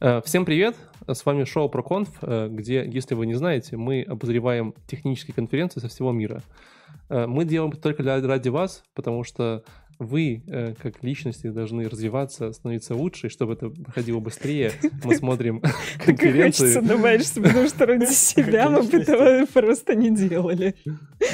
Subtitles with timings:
[0.00, 0.76] Э, Всем привет!
[1.06, 5.88] С вами шоу ProConf, э, где, если вы не знаете, мы обозреваем технические конференции со
[5.88, 6.42] всего мира.
[7.08, 9.64] Э, Мы делаем это только для- ради вас, потому что
[9.98, 14.72] вы, э, как личности, должны развиваться, становиться лучше, чтобы это проходило быстрее,
[15.04, 16.80] мы смотрим Так и хочется конференции.
[16.80, 20.74] добавить, потому что ради себя мы бы этого просто не делали.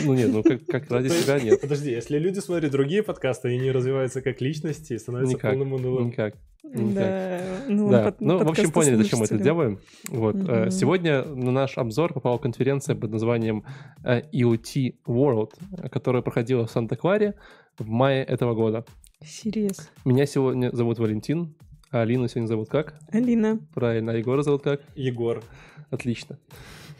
[0.05, 1.61] Ну нет, ну как, ради себя нет.
[1.61, 6.07] Подожди, если люди смотрят другие подкасты, они не развиваются как личности и становятся полным унылым.
[6.09, 6.35] Никак.
[6.63, 9.79] Да, ну, Да, под- ну, в общем, поняли, зачем мы это делаем.
[10.09, 10.35] Вот.
[10.49, 10.71] э.
[10.71, 13.65] Сегодня на наш обзор попала конференция под названием
[14.03, 15.51] э, EOT World,
[15.91, 17.35] которая проходила в Санта-Кларе
[17.79, 18.85] в мае этого года.
[19.25, 19.91] Сириес.
[20.05, 21.55] Меня сегодня зовут Валентин,
[21.91, 22.95] а Алину сегодня зовут как?
[23.11, 23.59] Алина.
[23.75, 24.83] Правильно, а Егора зовут как?
[24.95, 25.43] Егор.
[25.91, 26.39] Отлично.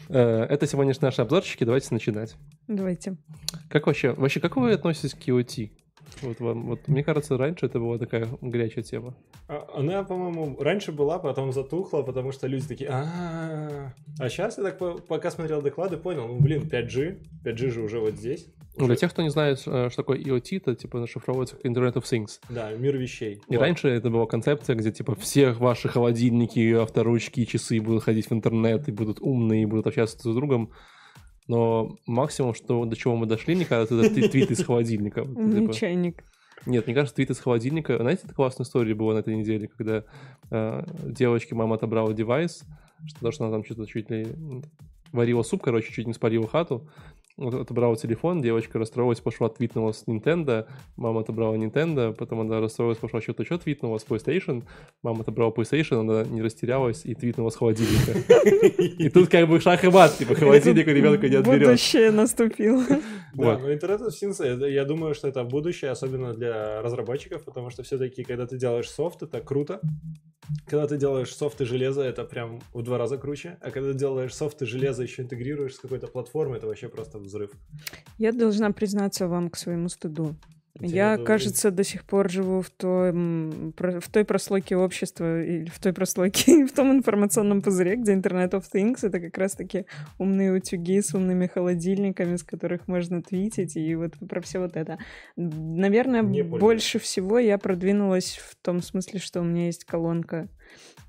[0.09, 2.35] Э, Это сегодняшние наши обзорчики, давайте начинать.
[2.67, 3.17] Давайте.
[3.69, 5.71] Как вообще, вообще, как вы относитесь к EOT?
[6.21, 9.15] Вот вам, вот мне кажется, раньше это была такая горячая тема.
[9.47, 14.63] А- Она, по-моему, раньше была, потом затухла, потому что люди такие, а А сейчас я
[14.63, 18.47] так по- пока смотрел доклады, понял, ну, блин, 5G, 5G же уже вот здесь.
[18.77, 21.93] Ну, для тех, кто не знает, э, что такое EOT, это типа зашифровывается как Internet
[21.93, 22.39] of Things.
[22.49, 23.41] Да, мир вещей.
[23.47, 23.61] И Вот.
[23.61, 28.87] раньше это была концепция, где типа все ваши холодильники, авторучки часы будут ходить в интернет
[28.87, 30.71] и будут умные, и будут общаться друг с другом.
[31.47, 35.21] Но максимум, что до чего мы дошли, мне кажется, это твит из холодильника.
[35.21, 35.73] Умный типа.
[35.73, 36.23] чайник.
[36.65, 37.97] Нет, мне кажется, твит из холодильника.
[37.97, 40.03] Знаете, это классная история была на этой неделе, когда
[40.49, 42.63] э, девочке мама отобрала девайс,
[43.05, 44.27] что, что она там что-то чуть ли
[45.11, 46.89] варила суп, короче, чуть не спалила хату.
[47.37, 53.19] Отобрала телефон, девочка расстроилась, пошла твитнула с Nintendo, мама отобрала Nintendo, потом она расстроилась, пошла
[53.19, 54.63] что-то еще твитнула с PlayStation,
[55.03, 58.13] мама отобрала PlayStation, она не растерялась и твитнула с холодильника.
[59.03, 61.67] И тут как бы шах и мат, типа холодильник у ребенка не отберешь.
[61.67, 62.83] Будущее наступило.
[63.33, 67.83] Да, но интернет of Things, я думаю, что это будущее, особенно для разработчиков, потому что
[67.83, 69.81] все-таки, когда ты делаешь софт, это круто.
[70.67, 73.57] Когда ты делаешь софт и железо, это прям в два раза круче.
[73.61, 77.19] А когда ты делаешь софт и железо, еще интегрируешь с какой-то платформой, это вообще просто
[77.19, 77.51] взрыв.
[78.17, 80.35] Я должна признаться вам к своему стыду.
[80.81, 85.79] Я, кажется, до сих пор живу в, том, про- в той прослойке общества или в
[85.79, 89.85] той прослойке, в том информационном пузыре, где Internet of Things— это как раз-таки
[90.17, 94.97] умные утюги с умными холодильниками, с которых можно твитить, и вот про все вот это.
[95.37, 100.49] Наверное, Не больше всего я продвинулась в том смысле, что у меня есть колонка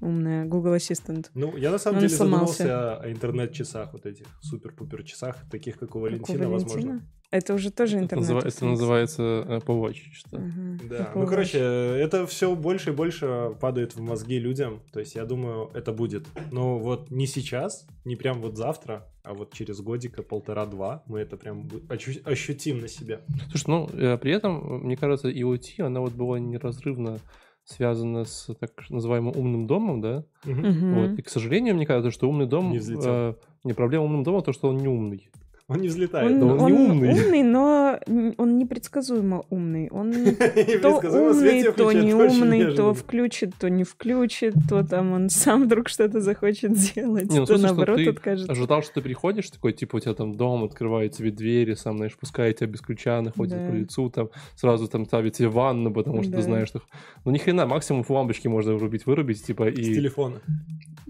[0.01, 1.27] умная, Google Assistant.
[1.35, 2.59] Ну, я на самом Он деле сломался.
[2.59, 7.07] задумался о интернет-часах, вот этих супер-пупер часах, таких, как у Как у Валентина, возможно.
[7.31, 10.37] Это уже тоже Это, Internet называ- это называется Apple Watch, что.
[10.37, 11.27] Ага, Да, Apple ну, Watch.
[11.29, 14.81] короче, это все больше и больше падает в мозги людям.
[14.93, 16.27] То есть я думаю, это будет.
[16.53, 21.37] Но вот не сейчас, не прям вот завтра, а вот через годика, полтора-два мы это
[21.37, 23.21] прям ощу- ощутим на себе.
[23.51, 27.19] Слушай, ну, э, при этом, мне кажется, IoT, она вот была неразрывно
[27.65, 30.25] связана с так называемым умным домом, да?
[30.45, 30.95] Мгм.
[30.95, 31.19] Вот.
[31.19, 32.71] И, к сожалению, мне кажется, что умный дом...
[32.71, 33.11] Не взлетел.
[33.11, 33.35] э,
[33.65, 35.29] не проблема умным домом, то, что он не умный.
[35.69, 36.31] Он не взлетает.
[36.31, 37.13] Он, он он не умный.
[37.13, 39.89] умный, но он непредсказуемо умный.
[39.91, 40.13] Он
[40.83, 45.89] то умный, то не умный, то включит, то не включит, то там он сам вдруг
[45.89, 48.53] что-то захочет делать, Не, ну, то наоборот ты откажется.
[48.53, 52.17] Ожидал, что ты приходишь, такой, типа, у тебя там дом, открывает тебе двери, сам, знаешь,
[52.17, 56.31] пускает тебя без ключа, находит по лицу, там, сразу там ставит тебе ванну, потому что
[56.31, 56.81] ты знаешь, что...
[57.25, 60.41] Ну, ни хрена, максимум лампочки можно врубить, вырубить, типа, С и, телефона.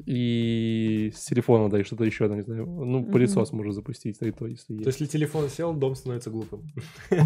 [0.06, 4.45] и с телефона, да, и что-то еще, не знаю, ну, пылесос можно запустить, и то,
[4.46, 4.84] если есть.
[4.84, 6.62] То есть, если телефон сел, дом становится глупым.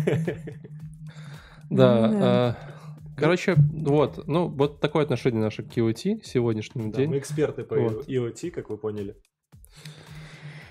[1.70, 2.08] Да.
[2.08, 2.56] Ну а,
[3.16, 7.10] Короче, вот, ну, вот такое отношение наше к IoT сегодняшнему Да, день.
[7.10, 8.08] мы эксперты по Вот.
[8.08, 9.14] IoT, как вы поняли.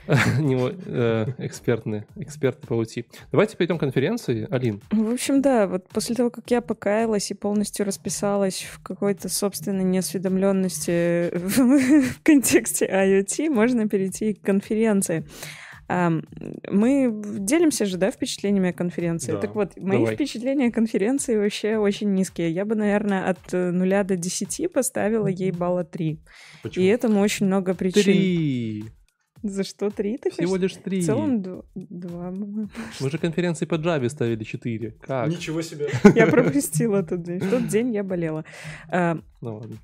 [0.40, 3.06] Не, э, экспертные, эксперты по IoT.
[3.32, 4.48] Давайте перейдем к конференции.
[4.50, 9.30] Алин, В общем, да, вот после того, как я покаялась и полностью расписалась в какой-то
[9.30, 15.24] собственной неосведомленности в контексте IoT, можно перейти к конференции.
[15.90, 19.32] Мы делимся же, да, впечатлениями о конференции.
[19.32, 19.40] Да.
[19.40, 20.16] Так вот, мои Давай.
[20.16, 22.52] впечатления о конференции вообще очень низкие.
[22.52, 26.10] Я бы, наверное, от э, нуля до десяти поставила ей балла три.
[26.12, 26.20] И
[26.64, 26.86] Почему?
[26.86, 28.04] этому очень много причин.
[28.04, 28.84] три.
[29.42, 30.18] За что три?
[30.18, 30.74] Ты Всего хочешь?
[30.74, 31.00] лишь три.
[31.02, 32.32] В целом два.
[32.32, 34.92] Мы же конференции по Java ставили четыре.
[35.02, 35.30] Как?
[35.30, 35.88] Ничего себе.
[36.14, 37.40] Я пропустила тот день.
[37.40, 38.44] В тот день я болела.
[38.92, 39.78] Ну ладно.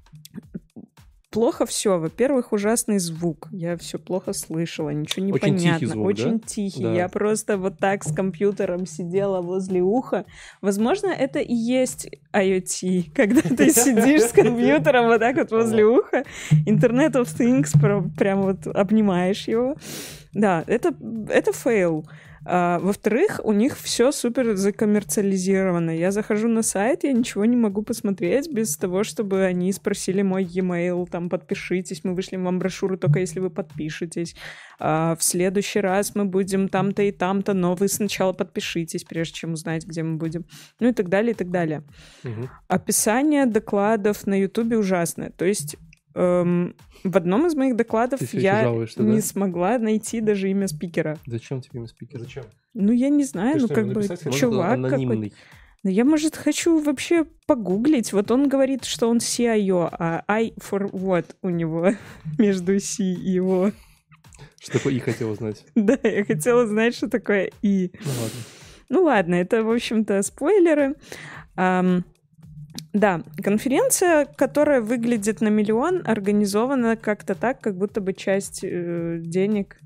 [1.35, 1.99] Плохо все.
[1.99, 3.49] Во-первых, ужасный звук.
[3.51, 5.87] Я все плохо слышала, ничего не Очень тихий понятно.
[5.89, 6.47] звук, Очень да?
[6.47, 6.83] тихий.
[6.83, 6.93] Да.
[6.93, 10.23] Я просто вот так с компьютером сидела возле уха.
[10.61, 16.23] Возможно, это и есть IoT, когда ты сидишь с компьютером вот так вот возле уха,
[16.65, 19.75] Internet of Things, прям вот обнимаешь его.
[20.33, 20.93] Да, это,
[21.29, 22.06] это fail.
[22.47, 25.97] А, во-вторых, у них все супер закоммерциализировано.
[25.97, 30.44] Я захожу на сайт, я ничего не могу посмотреть без того, чтобы они спросили мой
[30.44, 34.36] e-mail, там, подпишитесь, мы вышлем вам брошюру только если вы подпишетесь.
[34.80, 39.53] А, в следующий раз мы будем там-то и там-то, но вы сначала подпишитесь, прежде чем
[39.53, 40.45] узнать, где мы будем.
[40.80, 41.83] Ну и так далее, и так далее.
[42.24, 42.50] Мгм.
[42.68, 45.31] Описание докладов на Ютубе ужасное.
[45.31, 45.77] То есть
[46.15, 49.21] эм, в одном из моих докладов я жалуешься, не да?
[49.21, 51.17] смогла найти даже имя спикера.
[51.25, 52.19] Зачем тебе имя спикера?
[52.19, 52.45] Зачем?
[52.73, 54.79] Ну, я не знаю, Ты ну, что, как бы, чувак.
[55.85, 58.12] Ну, я, может, хочу вообще погуглить.
[58.12, 61.91] Вот он говорит, что он CIO, а I for what у него
[62.39, 63.71] между C и O.
[64.59, 65.63] Что такое и хотел знать.
[65.75, 67.91] Да, я хотела знать, что такое И.
[68.03, 68.39] Ну ладно.
[68.89, 70.95] Ну ладно, это, в общем-то, спойлеры.
[71.56, 72.03] Ам,
[72.95, 79.77] да, конференция, которая выглядит на миллион, организована как-то так, как будто бы часть э, денег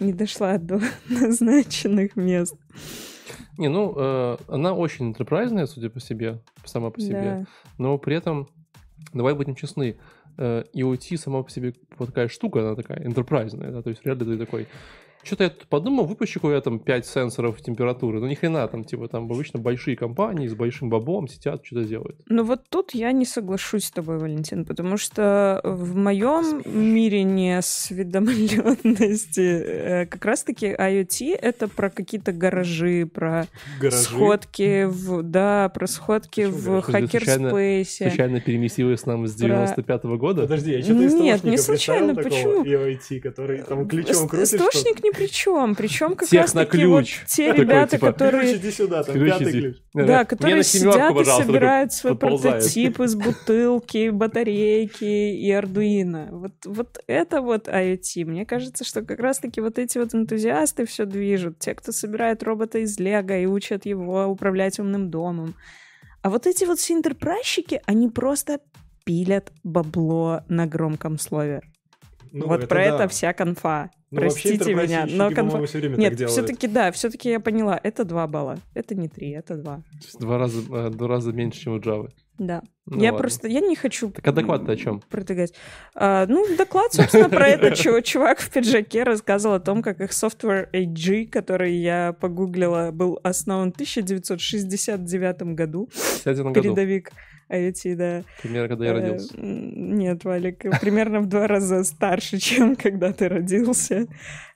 [0.00, 0.78] не дошла до
[1.08, 2.54] назначенных мест.
[3.56, 7.22] Не, ну, э, она очень интерпрайзная, судя по себе, сама по себе.
[7.22, 7.46] Да.
[7.78, 8.48] Но при этом,
[9.14, 9.96] давай будем честны,
[10.36, 14.26] э, IoT сама по себе вот такая штука, она такая интерпрайзная, да, то есть реально
[14.26, 14.68] ты такой,
[15.26, 19.08] что-то я тут подумал, выпущу я там 5 сенсоров температуры, ну ни хрена там, типа
[19.08, 22.16] там обычно большие компании с большим баблом сидят, что-то делают.
[22.28, 29.40] Ну вот тут я не соглашусь с тобой, Валентин, потому что в моем мире неосведомленности
[29.40, 33.46] э, как раз-таки IoT— это про какие-то гаражи, про
[33.80, 33.96] Гаражи.
[34.02, 38.08] сходки, в, да, про сходки Почему в ты случайно- хакерспейсе.
[38.08, 40.42] Случайно переместилась нам с Про- 95-го года?
[40.42, 42.64] Подожди, я что-то из Нет, не случайно, почему?
[42.64, 45.74] EOIT, который там ключом С- крутит Стошник ни при чем.
[45.74, 47.24] Причем как Тех раз на таки вот ключ.
[47.26, 48.52] те Такой, ребята, типа, которые...
[48.52, 49.60] Ключ, иди сюда, там Ключ пятый иди.
[49.60, 49.76] ключ.
[49.94, 52.56] Да, Мне которые на семерку, сидят и собирают свой подползает.
[52.56, 56.28] прототип из бутылки, батарейки и Arduino.
[56.30, 58.24] Вот, вот это вот IoT.
[58.24, 61.58] Мне кажется, что как раз-таки вот эти вот энтузиасты все движут.
[61.58, 65.54] Те, кто собирает робота из Лего и учат его управлять умным домом.
[66.22, 68.60] А вот эти вот все интерпрайщики, они просто
[69.04, 71.62] пилят бабло на громком слове.
[72.32, 73.08] Ну, вот про это да.
[73.08, 73.90] вся конфа.
[74.10, 75.64] Ну, вообще Простите меня, но конфа...
[75.66, 77.78] всё время Нет, все-таки да, все-таки я поняла.
[77.82, 78.58] Это два балла.
[78.74, 79.76] Это не три, это два.
[79.76, 82.08] То есть Два раза, э, два раза меньше, чем у Java.
[82.38, 82.62] Да.
[82.84, 83.18] Ну я ладно.
[83.18, 84.10] просто, я не хочу...
[84.10, 85.00] Так а доклад-то о чем?
[85.08, 85.54] Протягать.
[85.94, 90.12] А, ну, доклад, собственно, про это чу- чувак в пиджаке рассказывал о том, как их
[90.12, 95.88] софтвер AG, который я погуглила, был основан в 1969 году.
[96.24, 96.76] 51 году,
[97.50, 98.22] IoT, да.
[98.42, 99.34] примерно, когда я Э, родился.
[99.38, 104.06] Нет, Валик, примерно в два раза старше, чем когда ты родился.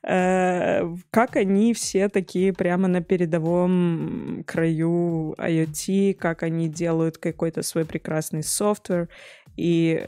[0.03, 7.85] Э, Как они все такие прямо на передовом краю IoT, как они делают какой-то свой
[7.85, 9.09] прекрасный софтвер.
[9.57, 10.01] И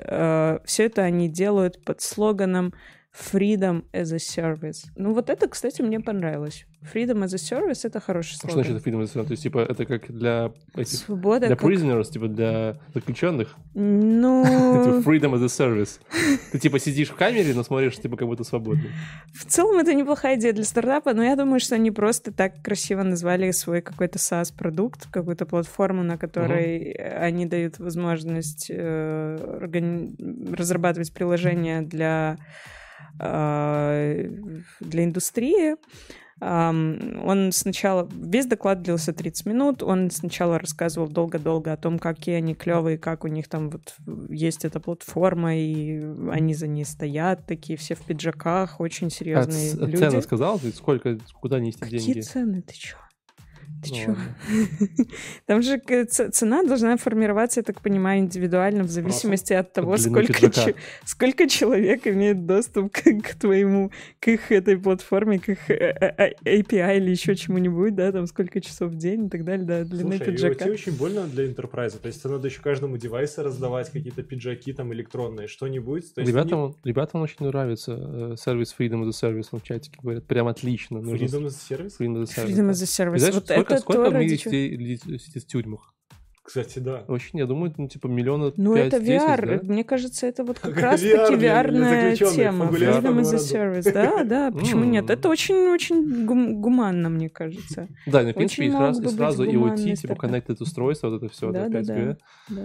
[0.64, 2.72] все это они делают под слоганом
[3.14, 4.86] Freedom as a Service.
[4.96, 6.64] Ну вот это, кстати, мне понравилось.
[6.82, 8.64] Freedom as a Service— это хороший Что слоган.
[8.64, 10.98] значит freedom of the- То есть, типа, это как для этих...
[10.98, 11.68] Свобода Для как...
[11.70, 13.54] prisoners, типа, для заключенных.
[13.74, 14.42] Ну...
[15.02, 16.00] Типа, freedom as a service.
[16.52, 18.90] Ты, типа, сидишь в камере, но смотришь, типа, как будто свободный.
[19.34, 23.02] В целом это неплохая идея для стартапа, но я думаю, что они просто так красиво
[23.02, 31.82] назвали свой какой-то SaaS-продукт, какую-то платформу, на которой они дают возможность э, органи- разрабатывать приложения
[31.82, 32.38] для,
[33.18, 35.76] для индустрии.
[36.40, 42.56] Он сначала, весь доклад длился 30 минут, он сначала рассказывал долго-долго о том, какие они
[42.56, 43.94] клевые, как у них там вот
[44.28, 46.02] есть эта платформа, и
[46.32, 49.96] они за ней стоят, такие все в пиджаках, очень А серьезные ц- люди.
[49.96, 50.58] цены сказал?
[50.58, 52.20] Ты сколько, куда нести Какие деньги?
[52.22, 52.62] цены?
[52.62, 52.96] Ты чё?
[53.82, 54.16] Ты Ну чё?
[55.46, 60.50] Там же ц- цена должна формироваться, я так понимаю, индивидуально в зависимости от того, сколько,
[60.50, 60.74] че-
[61.04, 66.32] сколько человек имеет доступ к, к твоему, к их этой платформе, к их э, э,
[66.44, 69.84] э, API или еще чему-нибудь, да, там сколько часов в день и так далее, да,
[69.84, 70.64] длины Слушай, пиджака.
[70.66, 71.98] IoT очень больно для enterprise.
[71.98, 76.04] То есть тебе надо еще каждому девайсу раздавать какие-то пиджаки там электронные, что-нибудь.
[76.16, 79.48] Ребятам, не- он- ребятам очень нравится э, сервис Freedom as a Service.
[79.52, 80.98] Он в чатике говорят, прям отлично.
[80.98, 81.92] Freedom as a Service?
[81.98, 82.48] Freedom as a Service.
[82.48, 83.18] Freedom as a service.
[83.18, 84.00] Знаешь, вот сколько, это сколько
[84.50, 85.94] сидит, ли- сидит в тюрьмах?
[86.44, 87.04] Кстати, да.
[87.06, 89.46] Очень, я думаю, ну, типа миллиона Ну, это 5-10, VR.
[89.62, 89.72] да?
[89.72, 92.64] Мне кажется, это вот как раз-таки VR-ная тема.
[92.66, 93.92] Freedom as a service.
[93.92, 95.08] Да, да, почему нет?
[95.08, 97.86] Это очень-очень гум- гуманно, мне кажется.
[98.06, 101.80] Да, ну, в принципе, и сразу, IoT, типа connected устройство, вот это все, да, Да,
[101.82, 102.16] да, 5G.
[102.48, 102.64] да.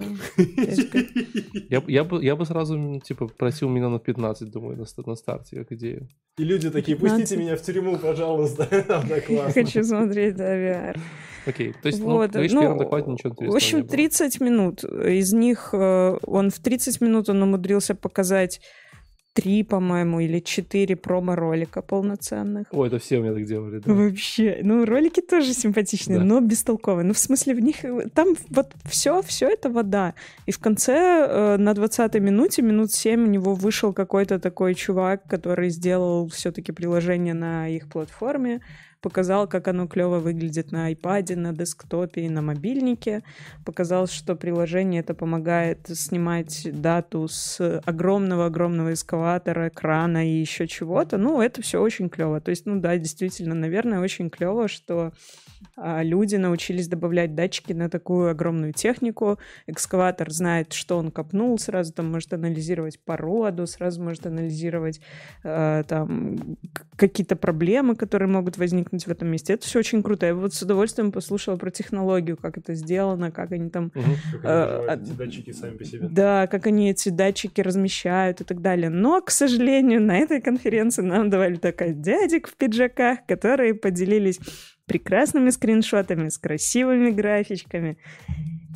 [1.88, 5.72] Я, бы, я бы сразу, типа, просил миллионов 15, думаю, на, ста- на старте, как
[5.72, 6.08] идею.
[6.38, 7.20] И люди такие, 15.
[7.20, 8.66] пустите меня в тюрьму, пожалуйста.
[9.54, 10.98] Хочу смотреть, да, VR.
[11.48, 13.82] Окей, то есть, Вот, ну, видишь, в ну, первом докладе ничего интересного В общем, не
[13.82, 13.90] было.
[13.90, 14.84] 30 минут.
[14.84, 18.60] Из них э, он в 30 минут он умудрился показать
[19.34, 22.66] три, по-моему, или четыре промо-ролика полноценных.
[22.72, 23.92] О, это все у меня так делали, да.
[23.92, 26.24] Вообще, ну ролики тоже симпатичные, Да.
[26.24, 27.04] но бестолковые.
[27.04, 30.14] Ну в смысле в них э, там вот все, все это вода.
[30.46, 30.94] И в конце
[31.28, 36.72] э, на 20-й минуте, минут 7 у него вышел какой-то такой чувак, который сделал все-таки
[36.72, 38.60] приложение на их платформе,
[39.00, 43.22] показал, как оно клево выглядит на iPad, на десктопе и на мобильнике,
[43.64, 51.18] показал, что приложение это помогает снимать дату с огромного-огромного эскалатора, крана и еще чего-то.
[51.18, 52.40] Ну, это все очень клево.
[52.40, 55.12] То есть, ну да, действительно, наверное, очень клево, что
[55.76, 59.38] люди научились добавлять датчики на такую огромную технику.
[59.66, 65.00] Экскаватор знает, что он копнул, сразу там может анализировать породу, сразу может анализировать
[65.44, 66.56] э, там
[66.96, 69.54] какие-то проблемы, которые могут возникнуть в этом месте.
[69.54, 70.26] Это все очень круто.
[70.26, 74.04] Я вот с удовольствием послушала про технологию, как это сделано, как они там Мгм.
[74.32, 76.08] Как Э, они а- эти датчики сами по себе.
[76.10, 78.90] да, как они эти датчики размещают и так далее.
[78.90, 84.40] Но, к сожалению, на этой конференции нам давали только дядек в пиджаках, которые поделились
[84.88, 87.98] прекрасными скриншотами с красивыми графичками.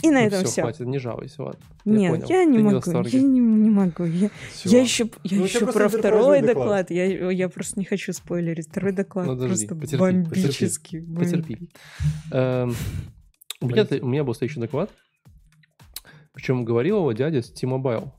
[0.05, 0.63] И на Ну этом все.
[0.63, 1.61] хватит, не жалуйся, ладно.
[1.85, 2.27] Нет, понял.
[2.29, 4.05] я не Ты могу, я не, не могу.
[4.05, 4.69] Я, Всё.
[4.71, 6.47] я еще, я Ну, еще про второй доклад.
[6.57, 6.91] доклад.
[6.91, 8.69] Я, я просто не хочу спойлерить.
[8.69, 11.01] Второй доклад Ну, подожди, просто потерпи, бомбический.
[11.03, 11.71] Потерпи.
[12.33, 12.75] Эм,
[13.61, 14.91] У меня, у меня был следующий доклад.
[16.33, 18.11] Причем говорил его дядя с T-Mobile.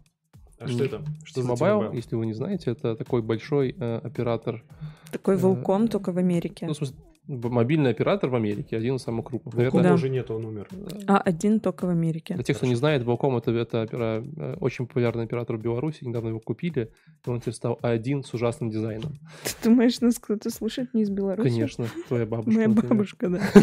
[0.60, 1.04] А что это?
[1.26, 1.96] Что T-Mobile, T-Mobile?
[1.96, 4.64] если вы не знаете, это такой большой э, оператор.
[5.12, 6.66] Такой Э, волком только в Америке.
[6.68, 6.96] Ну, в смысле,
[7.28, 9.54] мобильный оператор в Америке, один из самых крупных.
[9.54, 9.94] Волкова Да.
[9.94, 10.68] уже нет, он умер.
[11.08, 12.34] А один только в Америке.
[12.36, 16.04] Для тех, кто не знает, Волком это, это опера- э, очень популярный оператор в Беларуси.
[16.04, 16.92] Недавно его купили,
[17.26, 19.14] и он теперь стал А1 с ужасным дизайном.
[19.44, 21.50] Ты думаешь, нас кто-то слушает не из Беларуси?
[21.50, 22.52] Конечно, твоя бабушка.
[22.52, 22.90] Моя например.
[22.90, 23.40] бабушка, да.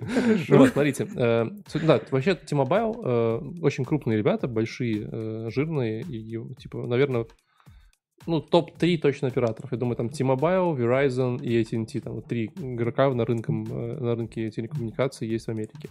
[0.00, 0.58] Ну, Хорошо.
[0.58, 1.08] вот, смотрите.
[1.16, 1.46] э,
[1.86, 7.26] Да, вообще T-Mobile э, очень крупные ребята, большие, жирные, и, типа, наверное,
[8.26, 9.72] ну, топ-3 точно операторов.
[9.72, 12.00] Я думаю, там T-Mobile, Verizon и AT&T.
[12.00, 15.88] Там вот три игрока на, рынком, э, на рынке телекоммуникаций есть в Америке.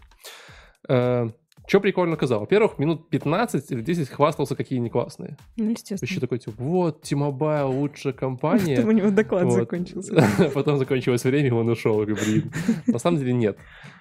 [1.67, 2.41] Что прикольно сказал?
[2.41, 5.37] Во-первых, минут 15 или 10 хвастался, какие они классные.
[5.57, 6.19] Ну, Вообще естественно.
[6.21, 8.75] такой, типа, вот, T-Mobile лучшая компания.
[8.77, 9.53] Потом у него доклад Вот.
[9.53, 10.27] закончился.
[10.53, 11.95] Потом закончилось время, и он ушел.
[11.95, 12.51] Говорю, блин.
[12.87, 13.57] На самом деле нет.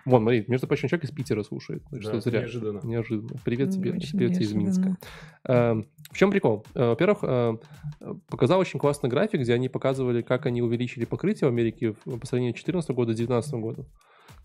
[0.06, 1.82] Вон, смотри, между прочим, человек из Питера слушает.
[1.90, 2.40] Так что Да, зря.
[2.40, 2.80] неожиданно.
[2.82, 3.38] Неожиданно.
[3.44, 3.92] Привет тебе.
[3.92, 4.96] Очень Привет тебе из Минска.
[5.44, 6.64] Эм, В чем прикол?
[6.74, 7.56] Э, Во-первых, э,
[8.28, 12.52] показал очень классный график, где они показывали, как они увеличили покрытие в Америке по сравнению
[12.54, 13.84] с 2014 года с 2019 года.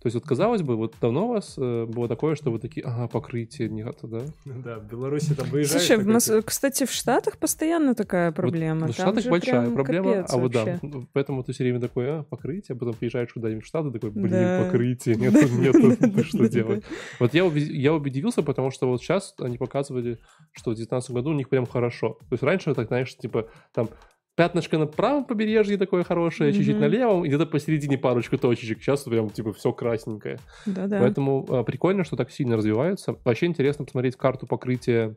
[0.06, 2.86] То есть вот казалось бы, вот давно у вас э, было такое, что вы такие,
[2.86, 4.22] ага, покрытие нет, да?
[4.46, 5.84] Да, в Беларуси там выезжаешь.
[5.84, 8.82] Слушай, Мос- ты- кстати, в Штатах постоянно такая проблема.
[8.86, 10.80] Вот в Штатах большая прям проблема, капец а вот да, вообще.
[10.84, 14.12] ну, поэтому ты все время такой, а, покрытие, а потом приезжаешь куда-нибудь в Штаты, такой,
[14.12, 14.64] блин, Да.
[14.64, 16.84] покрытие, нет, нет, ну что делать?
[17.20, 20.20] Вот я, я удивился, потому что вот сейчас они показывали,
[20.52, 22.20] что в 2019 году у них прям хорошо.
[22.30, 23.90] То есть раньше, так знаешь, типа там
[24.36, 26.82] пятнышко на правом побережье такое хорошее, чуть-чуть Мгм.
[26.82, 28.82] на левом, и где-то посередине парочку точечек.
[28.82, 30.39] Сейчас прям типа все красненькое.
[30.65, 31.00] Да-да.
[31.00, 33.15] Поэтому а, прикольно, что так сильно развиваются.
[33.24, 35.15] Вообще интересно посмотреть карту покрытия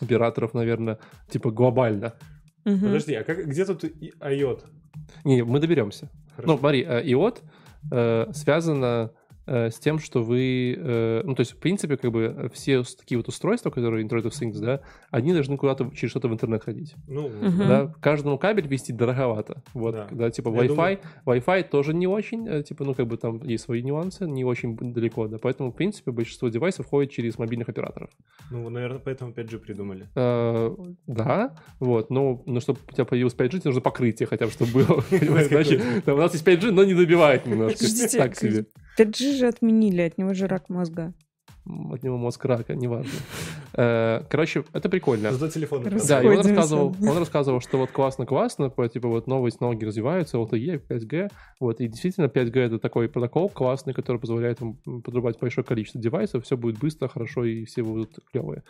[0.00, 2.14] операторов, наверное, типа глобально.
[2.64, 2.80] Мгм.
[2.80, 4.60] Подожди, а как, где тут IOT?
[5.24, 6.10] Не, мы доберемся.
[6.36, 6.52] Хорошо.
[6.52, 7.42] Ну, смотри, э, IOT
[7.92, 10.74] э, связано э, с тем, что вы...
[10.78, 14.30] э, ну, то есть, в принципе, как бы все такие вот устройства, которые Internet of
[14.30, 16.94] Things, да, они должны куда-то через что-то в интернет ходить.
[17.06, 17.58] Ну, Мгм.
[17.68, 19.62] Да, каждому кабель вести дороговато.
[19.74, 20.08] Вот, Да.
[20.10, 20.98] да, типа Я Wi-Fi.
[21.26, 24.76] Wi-Fi тоже не очень, э, типа, ну, как бы там есть свои нюансы, не очень
[24.76, 25.38] далеко, да.
[25.38, 28.10] Поэтому, в принципе, большинство девайсов ходит через мобильных операторов.
[28.50, 30.08] ну, наверное, поэтому 5G придумали.
[30.14, 30.74] Э,
[31.06, 34.72] да, вот, но, но чтобы у тебя появилось 5G, тебе нужно покрытие хотя бы, чтобы
[34.72, 35.04] было.
[36.06, 37.78] Да, у нас есть 5G, но не добивает немножко.
[37.78, 38.66] Подождите, Так себе.
[38.98, 41.12] 5G же отменили, от него же рак мозга.
[41.66, 43.10] От него мозг рака, неважно.
[43.72, 45.32] Э, Короче, это прикольно.
[45.32, 45.82] Зато телефон.
[45.82, 50.36] Да, и он рассказывал, он рассказывал, что вот классно-классно, по- типа вот новые технологии развиваются,
[50.36, 55.64] LTE, 5G, вот, и действительно 5G это такой протокол классный, который позволяет вам подрубать большое
[55.64, 58.62] количество девайсов, все будет быстро, хорошо, и все будут клевые.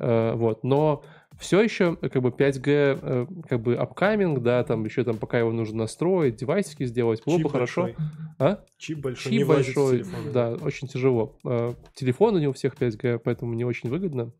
[0.00, 1.02] Э, Вот, но
[1.38, 5.52] все еще как бы 5G э, как бы upcoming, да, там еще там пока его
[5.52, 7.82] нужно настроить, девайсики сделать, было Чип бы хорошо.
[7.82, 8.06] большой.
[8.38, 8.64] А?
[8.76, 9.32] Чип большой.
[9.32, 10.32] не Чип в большой, телефон.
[10.32, 11.36] да, очень тяжело.
[11.44, 14.32] Э, Телефоны не у всех 5G, поэтому не очень выгодно.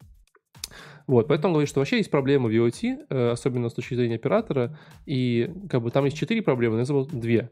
[1.07, 4.17] Вот, поэтому он говорит, что вообще есть проблемы в IoT, э, особенно с точки зрения
[4.17, 7.50] оператора, и как бы там есть четыре проблемы, но я назвал две.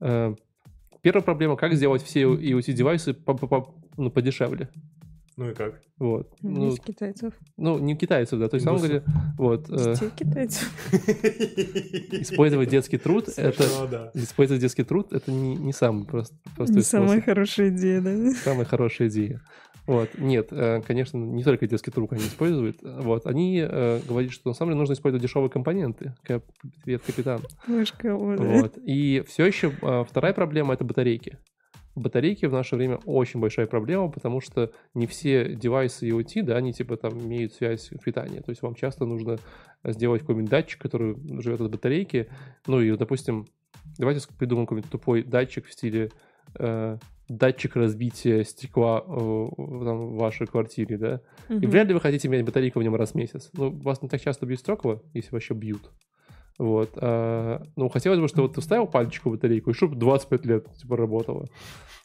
[0.00, 0.34] Э,
[1.02, 4.68] Первая проблема, как сделать все IoT-девайсы по- по- по- ну, подешевле.
[5.40, 5.80] Ну и как?
[5.98, 6.28] Вот.
[6.42, 7.32] Ну, Есть китайцев.
[7.56, 8.50] ну, не китайцев, да.
[8.50, 9.04] То есть, на самом деле,
[9.38, 10.70] вот, э, Детей китайцев.
[12.12, 13.88] использовать детский труд, это...
[13.90, 14.10] Да.
[14.12, 17.06] Использовать детский труд, это не, не самый прост, простой Не способ.
[17.06, 18.32] самая хорошая идея, да?
[18.32, 19.40] Самая хорошая идея.
[19.86, 22.76] Вот, нет, э, конечно, не только детский труп они используют.
[22.82, 26.14] Вот, они э, говорят, что на самом деле нужно использовать дешевые компоненты.
[26.22, 26.44] Кап-
[26.84, 27.40] Привет, капитан.
[27.66, 28.40] Мышка, вот.
[28.40, 28.76] Вот.
[28.84, 31.38] И все еще э, вторая проблема— это батарейки.
[31.96, 36.72] Батарейки в наше время очень большая проблема, потому что не все девайсы IoT, да, они
[36.72, 38.40] типа там имеют связь питания.
[38.40, 39.38] То есть вам часто нужно
[39.84, 42.28] сделать какой-нибудь датчик, который живет от батарейки.
[42.66, 43.46] Ну и, допустим,
[43.98, 46.10] давайте придумаем какой-нибудь тупой датчик в стиле
[46.58, 46.96] э,
[47.28, 51.20] датчик разбития стекла э, в там, в вашей квартире, да.
[51.48, 51.70] И Мгм.
[51.70, 53.50] вряд ли вы хотите менять батарейку в нем раз в месяц.
[53.52, 55.90] Ну, вас не так часто бьют стекла, если вообще бьют.
[56.60, 56.90] Вот.
[56.96, 60.66] а, ну, хотелось бы, чтобы вот ты вставил пальчик в батарейку, и чтобы 25 лет
[60.76, 61.46] типа работало.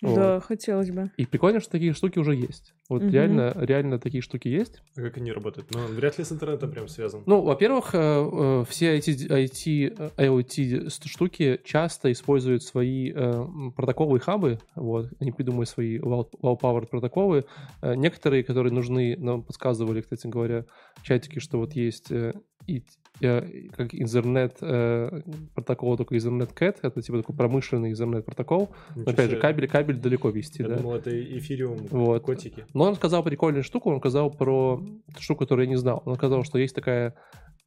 [0.02, 0.16] Вот.
[0.16, 1.10] Да, хотелось бы.
[1.18, 2.74] И прикольно, что такие штуки уже есть.
[2.90, 3.12] Вот Мгм.
[3.12, 4.82] реально, реально такие штуки есть.
[4.96, 5.68] А как они работают?
[5.74, 7.24] Ну, вряд ли с интернетом прям связан.
[7.26, 13.46] Ну, во-первых, э, э, все эти IT, э, IoT ст- штуки часто используют свои э,
[13.76, 17.44] протоколы и хабы, вот, они придумывают свои low- low-powered протоколы.
[17.82, 20.66] Э, Некоторые, которые нужны, нам подсказывали, кстати говоря,
[21.04, 22.34] чатики, что вот есть э,
[22.68, 22.82] и- э,
[23.20, 25.22] как Ethernet э,
[25.54, 28.70] протокол, только Ethernet CAT, это типа такой промышленный Ethernet протокол.
[28.96, 30.78] Ничего опять же, кабель, кабель далеко вести, Я да.
[30.78, 32.24] думал, это эфириум, Вот.
[32.24, 32.66] котики.
[32.74, 34.84] Но он сказал прикольную штуку, он сказал про
[35.20, 36.02] штуку, которую я не знал.
[36.06, 37.16] Он сказал, что есть такая,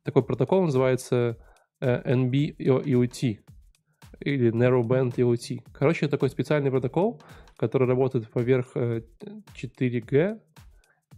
[0.04, 1.36] такой протокол, называется
[1.80, 3.38] э, NB EOT
[4.20, 5.60] или Narrowband EOT.
[5.72, 7.22] Короче, это такой специальный протокол,
[7.56, 9.02] который работает поверх э,
[9.54, 10.40] 4G.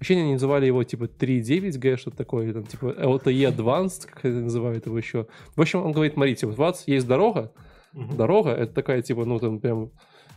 [0.00, 4.40] Вообще они называли его типа 3.9G, что-то такое, или там типа LTE Advanced, как это
[4.40, 5.26] называют его еще.
[5.54, 7.52] В общем, он говорит, смотрите, вот у вас есть дорога,
[7.92, 8.16] Мгм.
[8.16, 9.90] дорога, это такая, типа, ну, там прям,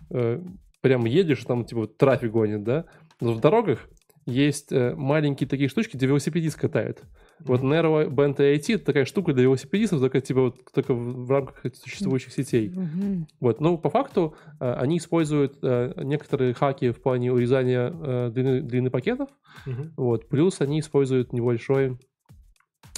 [0.09, 0.41] э,
[0.81, 2.85] прям едешь, там, типа, трафик гонит, да?
[3.21, 3.87] Но в дорогах
[4.25, 7.01] есть э, маленькие такие штучки, где велосипедист катает.
[7.39, 11.73] Вот Narrow Band AIT это такая штука для велосипедистов, только, типа, вот, только в, рамках
[11.75, 12.69] существующих сетей.
[12.69, 13.27] Мгм.
[13.39, 18.61] Вот, но по факту э, они используют э, некоторые хаки в плане урезания э, длины,
[18.61, 19.29] длины пакетов,
[19.65, 19.93] Мгм.
[19.97, 21.97] вот, плюс они используют небольшой,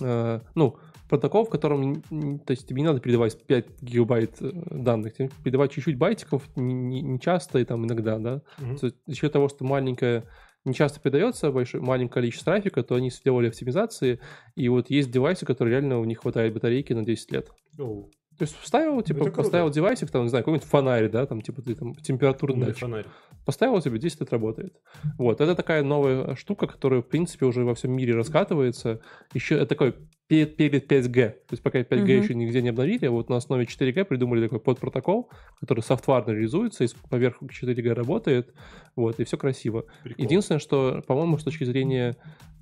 [0.02, 0.76] ну,
[1.10, 5.98] протокол, в котором, то есть тебе не надо передавать 5 гигабайт данных, тебе передавать чуть-чуть
[5.98, 8.42] байтиков, не, не- часто и там иногда, да.
[8.60, 10.24] Есть За счет того, что маленькая
[10.66, 14.20] не часто передается большое, маленькое количество трафика, то они сделали оптимизации,
[14.56, 17.52] и вот есть девайсы, которые реально у них хватает батарейки на 10 лет.
[17.78, 21.62] Ну, То есть вставил, типа, поставил девайсик, там, не знаю, какой-нибудь фонарь, да, там, типа,
[21.62, 22.82] ты там температурный датчик.
[22.82, 23.06] фонарь.
[23.46, 24.74] Поставил тебе, 10 лет работает.
[25.20, 29.02] Вот, это такая новая штука, которая, в принципе, уже во всем мире раскатывается.
[29.34, 29.96] Еще это такой
[30.28, 31.30] перед, перед 5G.
[31.30, 32.24] То есть пока 5G Мгм.
[32.24, 36.84] еще нигде не обновили, а вот на основе 4G придумали такой подпротокол, который софтварно реализуется,
[36.84, 38.54] и поверх 4G работает,
[38.96, 39.86] вот, и все красиво.
[40.04, 40.26] Прикол.
[40.26, 42.16] Единственное, что, по-моему, с точки зрения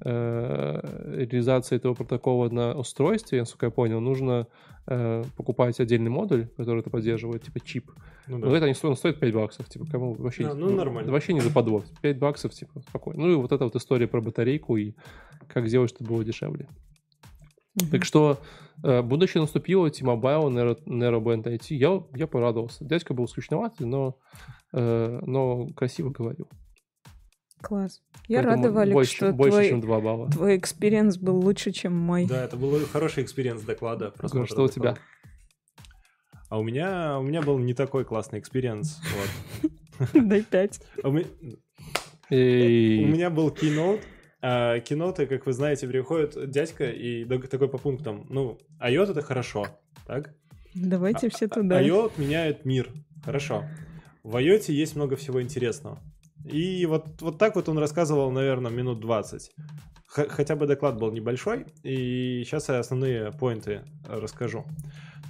[0.03, 4.47] э, реализации этого протокола на устройстве, насколько я понял, нужно
[4.87, 7.91] э, покупать отдельный модуль, который это поддерживает, типа чип.
[8.27, 8.47] Ну да.
[8.47, 10.47] Но это не стоит, он стоит 5 баксов, типа, кому вообще...
[10.47, 11.11] А, ну, нормально.
[11.11, 11.83] Вообще не западло.
[12.01, 13.21] 5 баксов, типа, спокойно.
[13.21, 14.93] Ну и вот эта вот история про батарейку и
[15.47, 16.67] как сделать, чтобы было дешевле.
[17.75, 17.89] Мгм.
[17.91, 18.39] Так что
[18.83, 21.65] э, будущее наступило, T-Mobile, Narrowband IoT.
[21.75, 22.85] Я, я порадовался.
[22.85, 24.17] Дядька был скучноватый, но,
[24.73, 26.47] э, но красиво говорил.
[27.61, 28.01] Класс.
[28.27, 30.29] Я Поэтому рада, Валик, больше, что больше, твой, чем 2 балла.
[30.29, 32.25] твой experience был лучше, чем мой.
[32.27, 34.11] Да, это был хороший experience доклада.
[34.11, 34.91] просмотра Что у тебя?
[34.91, 35.01] доклада.
[36.49, 38.99] А у меня, у меня был не такой классный experience.
[40.13, 40.81] Дай пять.
[41.03, 41.27] У меня-
[42.29, 44.01] Эй, У меня был keynote.
[44.45, 48.25] А Keynote, как вы знаете, приходит дядька и такой по пунктам.
[48.29, 49.65] Ну, IoT это хорошо,
[50.05, 50.33] так?
[50.75, 51.81] Давайте все туда.
[51.81, 52.89] IoT меняет мир.
[53.23, 53.63] Хорошо.
[54.21, 55.97] В IoT есть много всего интересного.
[56.43, 59.51] И вот, вот так вот он рассказывал, наверное, минут 20.
[60.07, 64.65] Х- хотя бы доклад был небольшой, и сейчас я основные point ы расскажу.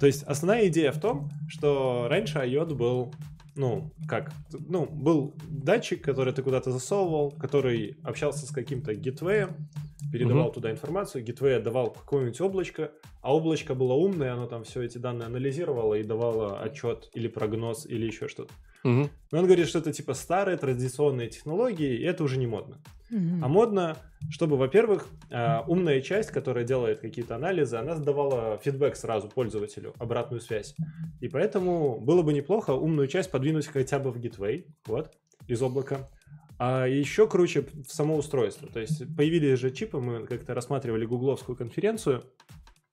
[0.00, 3.14] То есть основная идея в том, что раньше IOT был,
[3.56, 9.68] ну, как, ну, был датчик, который ты куда-то засовывал, который общался с каким-то гитвеем,
[10.12, 10.52] передавал Мгм.
[10.54, 12.90] туда информацию, гитвей отдавал какое-нибудь облачко,
[13.22, 17.86] а облачко было умное, оно там все эти данные анализировало и давало отчет или прогноз
[17.86, 18.52] или еще что-то.
[18.84, 19.08] мгм.
[19.32, 22.76] Но он говорит, что это типа старые традиционные технологии, и это уже не модно.
[23.14, 23.44] Мгм.
[23.44, 23.96] А модно,
[24.28, 30.40] чтобы, во-первых, а, умная часть, которая делает какие-то анализы, она сдавала фидбэк сразу пользователю, обратную
[30.40, 30.74] связь.
[31.20, 35.12] И поэтому было бы неплохо умную часть подвинуть хотя бы в Gateway, вот,
[35.46, 36.10] из облака.
[36.58, 38.68] А еще круче в само устройство.
[38.68, 42.24] То есть появились же чипы, мы как-то рассматривали гугловскую конференцию,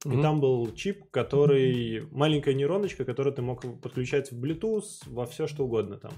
[0.05, 0.21] и Мгм.
[0.21, 2.07] там был чип, который...
[2.11, 6.11] Маленькая нейроночка, которую ты мог подключать в Bluetooth, во все что угодно там.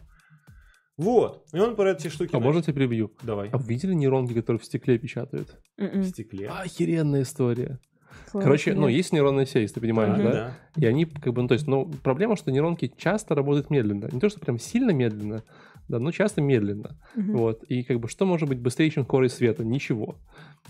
[0.98, 1.44] Вот.
[1.54, 2.30] И он про эти штуки...
[2.34, 3.12] А начал- можно тебя перебью?
[3.24, 3.50] Давай.
[3.52, 5.58] А вы видели нейронки, которые в стекле печатают?
[5.78, 6.04] В Мгм.
[6.04, 6.48] стекле.
[6.50, 7.80] Охеренная история.
[8.32, 10.24] Класс, Короче, ну, есть нейронная сеть, ты понимаешь, Мгм.
[10.32, 10.58] да?
[10.76, 14.08] И они, как бы, ну, то есть, ну, проблема, что нейронки часто работают медленно.
[14.12, 15.44] Не то, что прям сильно медленно,
[15.90, 16.96] да, но часто медленно.
[17.16, 17.38] Мгм.
[17.38, 17.64] Вот.
[17.64, 19.64] И как бы что может быть быстрее, чем скорость света?
[19.66, 20.16] Ничего.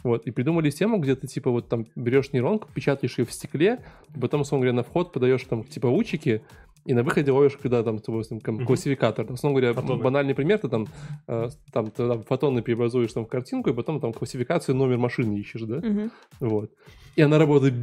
[0.03, 0.25] Вот.
[0.25, 3.79] И придумали систему, где ты типа вот там берешь нейронку, печатаешь ее в стекле,
[4.19, 6.41] потом, условно говоря, на вход подаешь там типа лучики,
[6.85, 8.65] и на выходе ловишь, когда там, допустим, ком- Мгм.
[8.65, 9.31] классификатор.
[9.31, 10.03] Условно говоря, Фотоны.
[10.03, 10.87] банальный пример, ты там,
[11.27, 15.37] э, там, ты там фотоны преобразуешь там в картинку, и потом там классификацию номер машины
[15.39, 15.75] ищешь, да?
[15.77, 16.11] Мгм.
[16.39, 16.71] Вот.
[17.15, 17.75] И она работает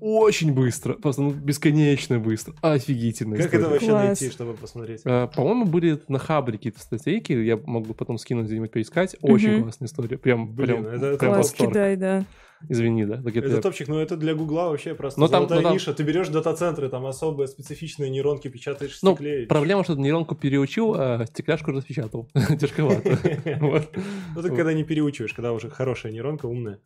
[0.00, 2.54] очень быстро, просто ну, бесконечно быстро.
[2.62, 3.36] Офигительно.
[3.36, 4.04] Как это вообще Класс.
[4.20, 5.00] найти, чтобы посмотреть?
[5.04, 9.16] Э, По-моему, были на Хабре какие-то статейки, я могу потом скинуть где-нибудь поискать.
[9.22, 9.62] Очень Мгм.
[9.64, 10.18] классная история.
[10.18, 11.70] Прям, Блин, прям, это прям Класс, восторг.
[11.70, 12.24] кидай, да.
[12.68, 13.22] Извини, да?
[13.22, 15.72] Так это Это топчик, но это для Гугла вообще просто Ну, там- золотая ну, там-
[15.74, 15.92] ниша.
[15.94, 19.46] Ты берешь дата-центры, там особые специфичные нейронки печатаешь в Ну, стекле.
[19.46, 22.28] проблема, что нейронку переучил, а стекляшку распечатал.
[22.60, 23.18] Тяжковато.
[24.34, 26.80] Ну, ты когда не переучиваешь, когда уже хорошая нейронка, умная.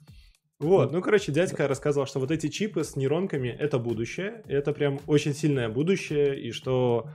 [0.61, 4.99] Вот, ну, короче, дядька рассказывал, что вот эти чипы с нейронками— это будущее, это прям
[5.07, 7.07] очень сильное будущее, и что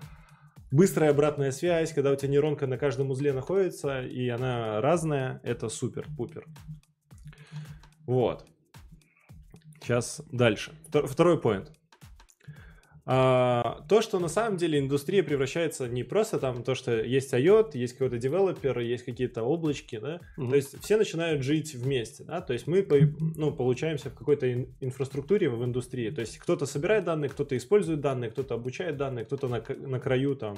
[0.71, 5.67] быстрая обратная связь, когда у тебя нейронка на каждом узле находится, и она разная, это
[5.67, 6.45] супер-пупер.
[8.05, 8.45] Вот.
[9.83, 10.71] Сейчас дальше.
[10.89, 11.71] Втор- Второй поинт.
[13.05, 17.71] А, то, что на самом деле индустрия превращается не просто там то, что есть IOT,
[17.73, 20.51] есть какой-то девелопер, есть какие-то облачки, да, Мгм.
[20.51, 22.81] то есть все начинают жить вместе, да, то есть мы
[23.35, 27.99] ну, получаемся в какой-то ин- инфраструктуре в индустрии, то есть кто-то собирает данные, кто-то использует
[27.99, 30.55] данные, кто-то обучает данные, кто-то на, на краю там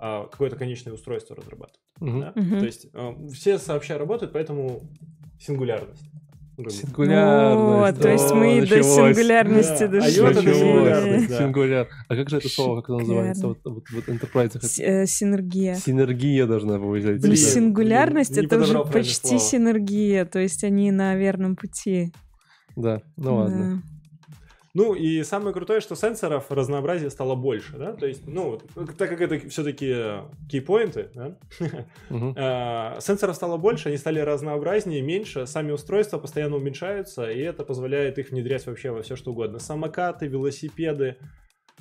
[0.00, 1.86] а, какое-то конечное устройство разрабатывает.
[2.00, 2.20] Мгм.
[2.20, 2.32] да.
[2.34, 2.58] Мгм.
[2.58, 4.90] То есть а, все сообща работают, поэтому
[5.38, 6.02] сингулярность.
[6.64, 6.70] Ну.
[6.70, 7.60] Сингулярность.
[7.96, 10.08] Вот, то есть О, мы до сингулярности Да, дошли.
[10.10, 10.58] а йота до Началось.
[10.60, 11.38] сингулярности, да.
[11.38, 11.88] Сингуляр.
[12.08, 13.46] А как же это слово, как оно называется?
[13.48, 14.60] Вот, вот, вот в enterprise.
[14.60, 15.74] С- э, Синергия.
[15.76, 16.78] Синергия должна.
[16.78, 19.38] Ну, Блин, сингулярность не это уже почти слово.
[19.40, 22.12] синергия, то есть они на верном пути.
[22.76, 23.82] Да, ну ладно.
[24.72, 29.08] Ну и самое крутое, что сенсоров разнообразия стало больше, да, то есть, ну, вот, так
[29.08, 31.36] как это все-таки кейпоинты, да,
[32.08, 32.34] Мгм.
[32.36, 38.18] э, сенсоров стало больше, они стали разнообразнее, меньше, сами устройства постоянно уменьшаются, и это позволяет
[38.18, 39.58] их внедрять вообще во все что угодно.
[39.58, 41.16] Самокаты, велосипеды.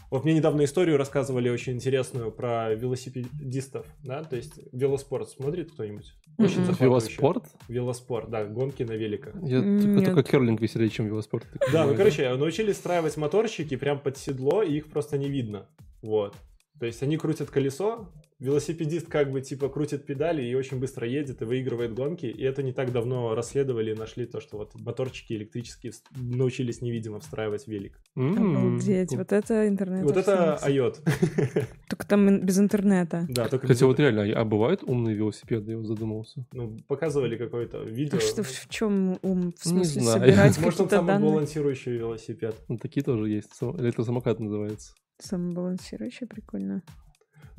[0.09, 6.11] Вот мне недавно историю рассказывали очень интересную про велосипедистов, да, то есть велоспорт смотрит кто-нибудь?
[6.39, 6.85] Очень захватывающе.
[6.85, 7.43] Велоспорт?
[7.67, 9.35] Велоспорт, да, гонки на великах.
[9.43, 11.45] Я М, только, только керлинг веселее, чем велоспорт.
[11.73, 15.67] Да, ну короче, научились встраивать моторчики прям под седло, и их просто не видно.
[16.01, 16.35] Вот.
[16.79, 21.41] То есть они крутят колесо, велосипедист как бы типа крутит педали и очень быстро едет
[21.41, 22.25] и выигрывает гонки.
[22.25, 27.19] И это не так давно расследовали и нашли то, что вот моторчики электрические научились невидимо
[27.19, 27.99] встраивать в велик.
[28.15, 30.03] Обалдеть, вот это интернет.
[30.03, 31.65] вот это IOT.
[31.89, 33.25] Только там без интернета.
[33.29, 35.71] да, только Кстати, вот реально, а бывают умные велосипеды?
[35.71, 36.45] Я вот задумался.
[36.53, 38.19] ну, показывали какое-то видео.
[38.19, 39.53] Что, в чем ум?
[39.57, 42.55] В смысле, собирать Может, он самый балансирующий велосипед.
[42.67, 43.53] Ну, такие тоже есть.
[43.53, 44.93] Сам- Электросамокат называется.
[45.19, 46.81] Самобалансирующий, прикольно.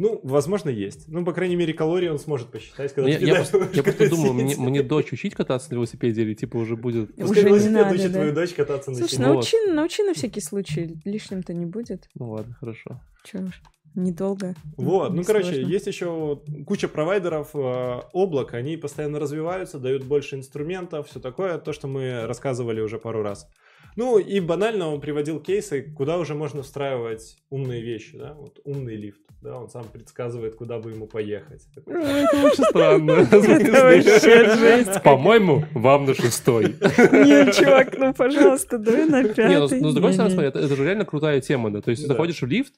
[0.00, 1.08] Ну, возможно, есть.
[1.08, 3.82] Ну, по крайней мере, калории он сможет посчитать, когда Я, ты я кидаешь просто, я
[3.82, 7.10] просто думаю, мне, мне дочь учить кататься на велосипеде или типа уже будет...
[7.18, 8.18] Уже Пускай не велосипед надо, учит да.
[8.18, 9.26] твою дочь кататься на Слушай, седле.
[9.26, 9.34] Вот.
[9.34, 10.98] научи, научи на всякий случай.
[11.04, 12.08] Лишним-то не будет.
[12.14, 13.02] Ну ладно, хорошо.
[13.24, 13.60] Че уж.
[13.94, 14.54] Недолго.
[14.78, 15.68] Вот, ну, Не короче, сложно.
[15.68, 21.72] есть еще куча провайдеров э, облак, они постоянно развиваются, дают больше инструментов, все такое, то,
[21.72, 23.48] что мы рассказывали уже пару раз.
[23.96, 28.96] Ну, и банально он приводил кейсы, куда уже можно встраивать умные вещи, да, вот умный
[28.96, 31.62] лифт, да, он сам предсказывает, куда бы ему поехать.
[31.74, 33.12] Такой, Это очень странно.
[33.12, 35.02] Это вообще жесть.
[35.02, 36.64] По-моему, вам на шестой.
[36.80, 39.80] Не, чувак, ну, пожалуйста, давай на Не, ну, пятый.
[39.80, 41.80] ну, с другой стороны, это, же реально крутая тема, да.
[41.80, 42.74] То есть ты заходишь в лифт,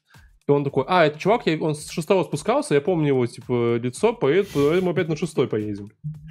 [0.48, 3.76] и он такой, а, это чувак, я, он с шестого спускался, я помню его, типа,
[3.76, 5.90] лицо, поэт, поэтому опять на шестой поедем.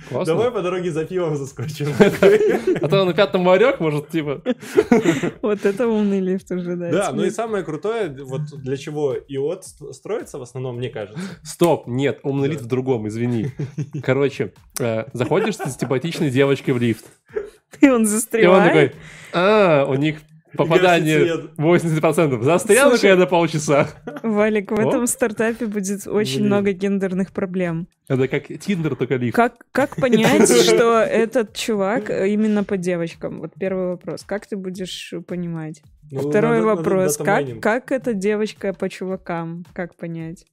[0.10, 0.34] Классно.
[0.36, 1.88] Давай по дороге за пивом заскочим.
[2.82, 4.42] А то на пятом ларек, может, типа...
[5.42, 6.92] Вот это умный лифт уже, да.
[6.92, 11.22] Да, ну и самое крутое, вот для чего ИОТ ст- строится в основном, мне кажется.
[11.44, 13.52] Стоп, нет, умный лифт в другом, извини.
[14.04, 17.06] Короче, э, заходишь с симпатичной девочкой в лифт,
[17.80, 18.92] И он и он застревает.
[18.92, 19.02] такой,
[19.34, 20.18] а, у них
[20.56, 22.42] попадание Гасит 80%.
[22.44, 23.90] Застрял Слушай, я на полчаса.
[24.24, 24.88] Валик, в О.
[24.88, 26.48] этом стартапе будет очень Блин.
[26.48, 27.88] много гендерных проблем.
[28.08, 29.36] Это как Тиндер, только лифт.
[29.36, 33.40] Как, как понять, что этот чувак именно по девочкам?
[33.40, 34.24] Вот первый вопрос.
[34.26, 35.82] Как ты будешь понимать?
[36.12, 37.18] Ну, Второй надо- надо вопрос.
[37.18, 39.66] Как, как эта девочка по чувакам?
[39.74, 40.46] Как понять?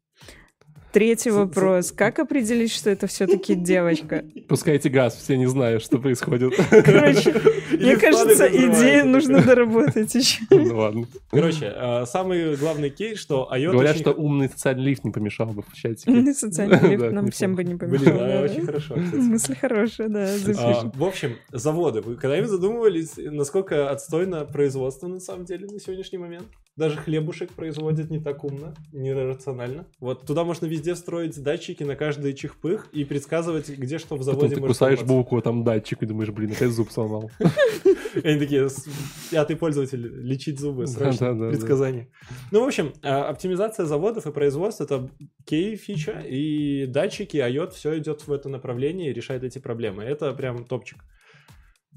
[0.92, 1.92] Третий вопрос.
[1.92, 4.24] Как определить, что это все-таки девочка?
[4.48, 6.55] Пускайте газ, все не знают, что происходит.
[6.70, 7.35] Короче,
[7.72, 10.40] мне кажется, идею нужно доработать еще.
[10.51, 11.07] Ну ладно.
[11.31, 15.62] Короче, э, самый главный кейс, что IOT Говорят, что умный социальный лифт не помешал бы
[15.62, 16.11] в чатике.
[16.11, 18.18] Умный социальный лифт нам всем бы не Блин, помешал.
[18.18, 18.40] да, да.
[18.42, 18.96] очень хорошо.
[18.96, 22.01] Мысль хорошая, да, А, в общем, заводы.
[22.01, 26.46] Вы когда-нибудь задумывались, насколько отстойно производство на самом деле на сегодняшний момент?
[26.79, 29.88] Даже хлебушек производят не так умно, не рационально.
[29.99, 34.35] Вот туда можно везде встроить датчики на каждый чихпых и предсказывать, где что в Потом
[34.35, 35.14] заводе ты может кусаешь сломаться.
[35.17, 37.33] булку, а там датчик, и думаешь, блин, опять зуб сломал.
[38.23, 38.87] Они такие, «С-
[39.33, 42.11] пятый пользователь, лечить зубы, срочно, предсказание.
[42.53, 45.11] Ну, в общем, а, оптимизация заводов и производства— это
[45.47, 50.05] кей-фича, и датчики, IOT, все идет в это направление и решает эти проблемы.
[50.05, 50.99] Это прям топчик.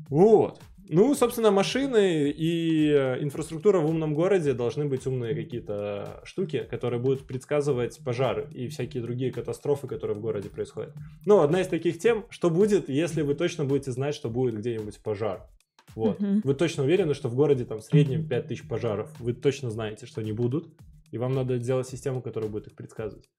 [0.10, 0.60] Вот.
[0.90, 7.00] Ну, собственно, машины и э, инфраструктура в умном городе должны быть умные какие-то штуки, которые
[7.00, 10.94] будут предсказывать пожары и всякие другие катастрофы, которые в городе происходят.
[11.26, 15.00] Ну, одна из таких тем, что будет, если вы точно будете знать, что будет где-нибудь
[15.02, 15.48] пожар.
[15.96, 16.20] Вот.
[16.20, 16.42] Мгм.
[16.44, 19.10] Вы точно уверены, что в городе там в среднем 5000 пожаров.
[19.20, 20.68] Вы точно знаете, что они будут.
[21.12, 23.30] И вам надо сделать систему, которая будет их предсказывать.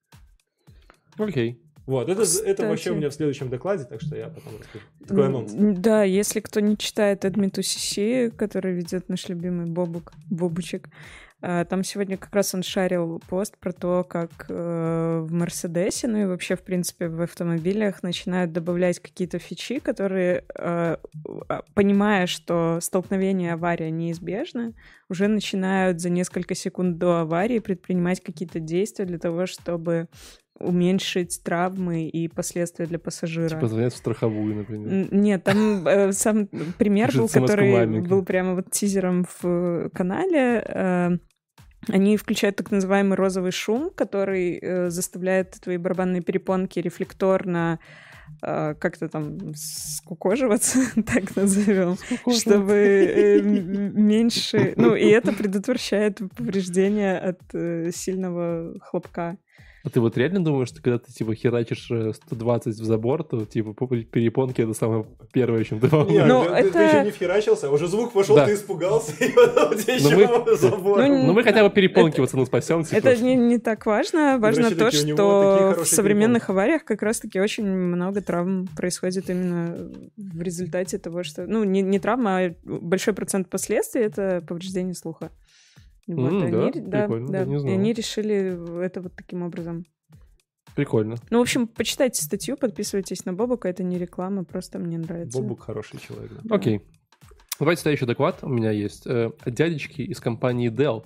[1.17, 1.63] Окей.
[1.87, 4.85] Вот, это, это вообще у меня в следующем докладе, так что я потом расскажу.
[5.07, 5.53] Такой анонс.
[5.55, 10.89] Да, если кто не читает to CC, который ведет наш любимый Бобук, Бобучек,
[11.45, 16.19] а, там сегодня как раз он шарил пост про то, как э, в Мерседесе, ну
[16.19, 20.97] и вообще, в принципе, в автомобилях начинают добавлять какие-то фичи, которые, э,
[21.49, 24.73] а, понимая, что столкновение авария неизбежно,
[25.09, 30.07] уже начинают за несколько секунд до аварии предпринимать какие-то действия для того, чтобы
[30.63, 33.49] уменьшить травмы и последствия для пассажира.
[33.49, 35.09] Типа звонят в страховую, например.
[35.11, 36.47] Нет, там э, сам
[36.79, 40.65] пример был, который был прямо вот тизером в э, канале.
[40.67, 41.11] Э,
[41.89, 47.81] Они включают так называемый розовый шум, который э, заставляет твои барабанные перепонки рефлекторно
[48.41, 51.97] э, как-то там скукоживаться, так назовем,
[52.31, 54.75] чтобы э, меньше...
[54.77, 59.37] Ну, и это предотвращает повреждения от э, сильного хлопка.
[59.85, 63.45] А ты вот реально думаешь, что когда ты типа херачишь э, 120 в забор, то
[63.45, 66.25] типа по- перепонки это самое первое, чем ты Не, волнуешь?
[66.27, 68.47] Ну, ты, ты это- еще не вхерачился, а уже звук пошел, Да.
[68.47, 70.99] ты испугался, и потом тебе еще мы- забор.
[71.01, 72.85] Ну, Ну мы хотя бы перепонки пацану спасем.
[72.85, 72.97] типа.
[72.99, 74.39] Это не, не так важно.
[74.39, 78.21] Важно Врачи то, такие, «У него такие что в современных авариях как раз-таки очень много
[78.21, 81.47] травм происходит именно в результате того, что...
[81.47, 85.31] Ну, не, не травма, а большой процент последствий— это повреждение слуха.
[86.09, 86.67] Вот, М, и да?
[86.67, 87.39] они, да, Прикольно, да.
[87.41, 87.75] я не И знал.
[87.75, 89.85] они решили это вот таким образом.
[90.75, 91.17] Прикольно.
[91.31, 95.41] Ну, в общем, почитайте статью, подписывайтесь на Бобока, это не реклама, просто мне нравится.
[95.41, 96.33] Бобук хороший человек.
[96.43, 96.55] да.
[96.57, 96.81] Окей.
[97.59, 99.07] Давайте следующий доклад у меня есть.
[99.07, 101.05] Э, от дядечки из компании Dell.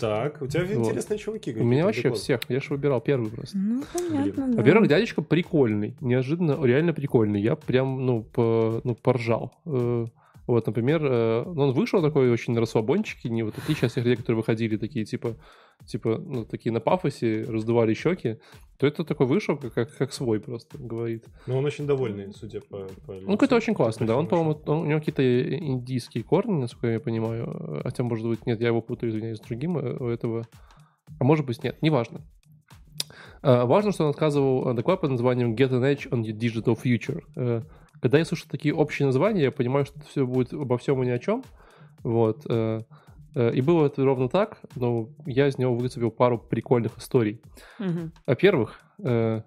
[0.00, 0.88] Так, у тебя Вот.
[0.88, 1.52] интересные чуваки.
[1.54, 2.20] У меня вообще доклады.
[2.22, 2.40] всех.
[2.48, 3.58] Я же выбирал первый просто.
[3.58, 4.56] Ну, понятно, да.
[4.56, 5.96] Во-первых, дядечка прикольный.
[6.00, 7.40] Неожиданно, реально прикольный.
[7.42, 9.52] Я прям, ну, по, ну поржал.
[10.42, 13.92] Э, Вот, например, э, ну, он вышел такой очень на расслабончике, не вот отличие от
[13.92, 15.36] всех людей, которые выходили такие, типа,
[15.86, 18.38] типа, ну, такие на пафосе, раздували щеки,
[18.78, 21.24] то это такой вышел, как, как, как свой просто говорит.
[21.46, 22.88] Но он очень довольный, судя по...
[23.06, 24.16] по Ну, какой-то очень классный, да.
[24.16, 27.44] Он, по-моему, у него какие-то индийские корни, насколько я понимаю.
[27.44, 30.46] Э, Хотя, может быть, нет, я его путаю, извиняюсь, с другим э, у этого.
[31.18, 32.22] А может быть, нет, неважно.
[33.42, 36.78] А, Важно, что он рассказывал э, доклад под названием Get an Edge on your Digital
[36.80, 37.22] Future.
[38.02, 41.10] Когда я слышу такие общие названия, я понимаю, что все будет обо всем и ни
[41.10, 41.44] о чем.
[42.02, 42.44] Вот.
[42.50, 42.80] э,
[43.36, 47.40] э, И было это ровно так, но я из него выцепил пару прикольных историй.
[47.78, 48.12] Мгм.
[48.26, 49.40] Во-первых, э,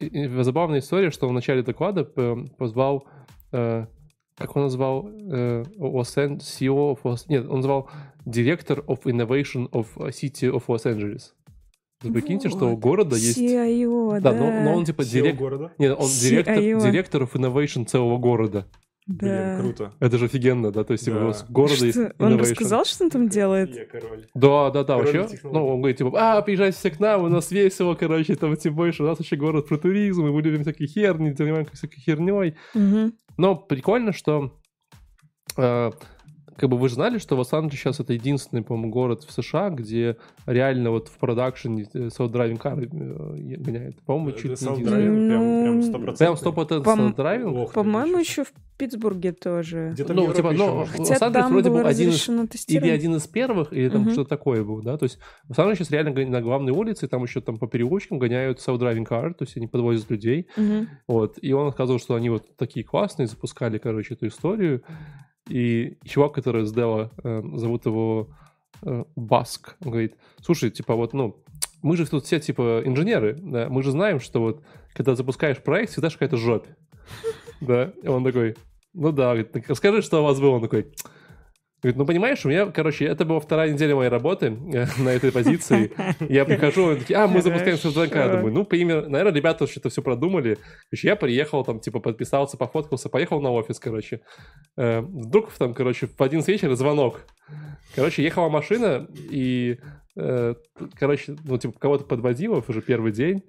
[0.00, 3.08] забавная история, что в начале доклада позвал,
[3.50, 7.90] как он назвал, Los An- CEO of Los- нет, он назвал
[8.24, 11.32] Director of Innovation of City of Los Angeles.
[12.02, 12.78] Вы прикиньте, что у Вот.
[12.78, 13.38] города есть...
[13.38, 14.38] CIO, Да, да.
[14.38, 15.38] но, но он типа директор...
[15.48, 15.72] города.
[15.78, 16.80] Нет, он директор, CIO.
[16.90, 18.66] директор of Innovation целого города.
[19.06, 19.26] Да.
[19.56, 19.92] Блин, круто.
[20.00, 20.84] Это же офигенно, да?
[20.84, 21.24] То есть типа, Да.
[21.24, 22.38] у вас города Что, есть Он innovation.
[22.40, 23.74] рассказал, что он там делает?
[23.74, 24.26] Я король.
[24.34, 25.36] Да, да, да, Король вообще.
[25.36, 25.58] технологий.
[25.60, 28.74] Ну, он говорит, типа, а, приезжайте все к нам, у нас весело, короче, там тем
[28.74, 32.54] больше, у нас вообще город про туризм, и мы любим всякие херни, занимаемся всякой херней.
[32.74, 33.14] Мгм.
[33.38, 34.52] Но прикольно, что
[35.56, 35.90] э,
[36.58, 40.16] как бы вы же знали, что Лос-Анджелес сейчас это единственный, по-моему, город в США, где
[40.46, 44.00] реально вот в продакшене self-driving car э, гоняет.
[44.02, 45.28] По-моему, Это чуть не единственный.
[45.28, 46.18] прям, прям Ну, 100%.
[46.18, 47.62] Прям 100% Пом- self-driving?
[47.62, 49.90] Ох ты, По-моему, еще в Питтсбурге тоже.
[49.92, 52.28] Где-то Ну, типа, еще но- Лос-Анджелес вроде было был один из-
[52.68, 55.18] Или один из первых, или там что-то такое был, да, то есть
[55.48, 59.34] в основном сейчас реально на главной улице, там еще там по переулочкам гоняют self-driving car,
[59.34, 60.46] то есть они подвозят людей,
[61.08, 64.82] вот, и он рассказывал, что они вот такие классные, запускали, короче, эту историю,
[65.48, 68.28] и чувак, который сделал, э, зовут его
[68.82, 71.42] э, Баск, он говорит, слушай, типа вот, ну,
[71.82, 74.62] мы же тут все, типа, инженеры, да, мы же знаем, что вот,
[74.94, 76.66] когда запускаешь проект, всегда какая-то жопь,
[77.60, 78.56] да, и он такой,
[78.94, 80.92] ну да, говорит, «Так расскажи, что у вас было, он такой,
[81.80, 85.30] Говорит, ну понимаешь, у меня, короче, это была вторая неделя моей работы э, на этой
[85.30, 85.92] позиции.
[86.28, 89.88] Я прихожу, они такие, а, мы запускаем софтвер Я думаю, ну, пример, наверное, ребята что-то
[89.88, 90.58] все продумали.
[90.90, 94.22] Короче, я приехал, там, типа, подписался, пофоткался, поехал на офис, короче.
[94.76, 97.20] Э, Вдруг там, короче, в один вечера звонок.
[97.94, 99.78] Короче, ехала машина, и,
[100.16, 100.54] э,
[100.98, 103.44] короче, ну, типа, кого-то подводила уже первый день,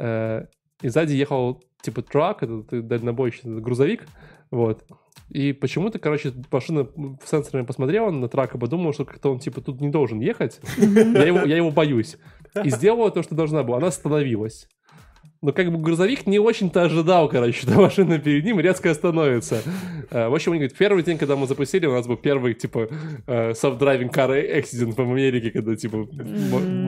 [0.00, 4.06] и сзади ехал, типа, трак, это дальнобойщик, грузовик,
[4.50, 4.84] вот.
[5.30, 6.88] И почему-то, короче, машина
[7.24, 10.60] сенсорами посмотрела на трак и подумала, что как-то он, типа, тут не должен ехать.
[10.78, 12.16] Я его, я его боюсь.
[12.62, 13.78] И сделала то, что должна была.
[13.78, 14.68] Она остановилась.
[15.44, 19.60] Но как бы грузовик не очень-то ожидал, короче, что машина перед ним резко остановится.
[20.10, 22.88] Э, в общем, он говорит, первый день, когда мы запустили, у нас был первый, типа,
[23.26, 26.08] э, self-driving car accident в Америке, когда, типа,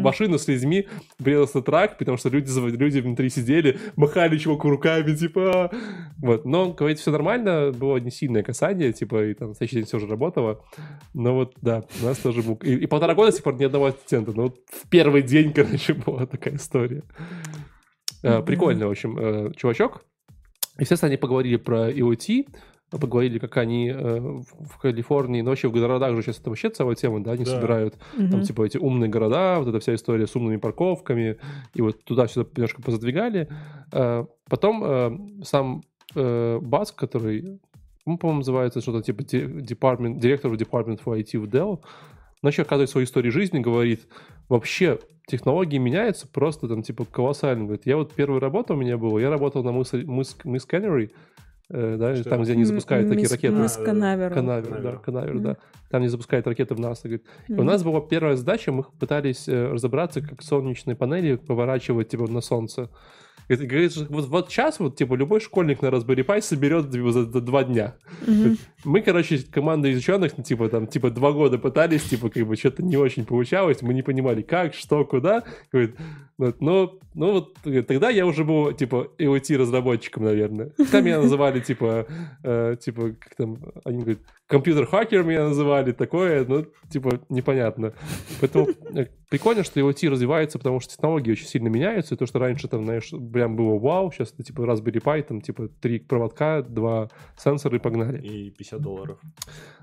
[0.02, 0.88] машина с людьми
[1.18, 5.70] врезался трак, потому что люди, люди внутри сидели, махали чуваку руками, типа...
[6.16, 6.46] Вот.
[6.46, 10.06] Но, говорит, все нормально, было не сильное касание, типа, и там следующий день все уже
[10.06, 10.64] работало.
[11.12, 12.54] Но вот, да, у нас тоже был...
[12.62, 14.32] И, и полтора года пор ни одного ассистента.
[14.32, 17.02] Но вот в первый день, короче, была такая история.
[18.26, 18.42] Mm-hmm.
[18.44, 20.02] Прикольный, в общем, э, чувачок.
[20.78, 22.48] Естественно, они поговорили про IoT,
[22.90, 26.94] поговорили, как они э, в Калифорнии, но вообще в городах же сейчас это вообще целая
[26.94, 27.50] тема, да, они да.
[27.50, 28.30] собирают mm-hmm.
[28.30, 31.38] там, типа, эти умные города, вот эта вся история с умными парковками,
[31.74, 33.48] и вот туда-сюда немножко позадвигали.
[34.48, 35.82] Потом сам
[36.14, 37.60] Баск, который,
[38.06, 41.80] ну, по-моему, называется что-то типа department, директор Department for IT в Dell,
[42.42, 44.06] начал оказывать свою историю жизни, говорит,
[44.48, 47.64] вообще технологии меняются просто там типа колоссально.
[47.64, 51.10] Говорит, я вот первая работа у меня была, я работал на мыс, мыс, мыс Canary,
[51.68, 53.54] э, да, Что там, где они запускают такие ракеты.
[53.54, 54.32] Мыс Канавер.
[54.32, 55.56] Канавер, да, Канавер, да.
[55.90, 57.08] Там не запускают ракеты в НАСА.
[57.08, 57.26] Говорит.
[57.48, 62.30] И у нас была первая задача, мы пытались э, разобраться, как солнечные панели поворачивать типа
[62.30, 62.90] на солнце.
[63.48, 67.12] Это говорит, что вот, вот сейчас вот, типа, любой школьник на Raspberry Pi соберет типа,
[67.12, 67.96] за, за два дня.
[68.26, 68.58] Mm-hmm.
[68.84, 72.56] Мы, короче, команда из ученых, ну, типа, там, типа, два года пытались, типа, как бы,
[72.56, 75.44] что-то не очень получалось, мы не понимали, как, что, куда.
[75.72, 75.96] Говорит,
[76.38, 77.54] вот, но, ну, вот,
[77.86, 80.72] тогда я уже был, типа, IoT-разработчиком, наверное.
[80.90, 82.06] Там меня называли, типа,
[82.42, 87.92] э, типа, как там, они говорят, компьютер-хакер меня называли, такое, ну, типа, непонятно.
[88.40, 92.38] Поэтому э, прикольно, что IoT развивается, потому что технологии очень сильно меняются, и то, что
[92.38, 96.62] раньше там, знаешь, прям было вау, сейчас это типа Raspberry Pi, там типа три проводка,
[96.62, 98.20] два сенсора и погнали.
[98.24, 99.18] И 50 долларов.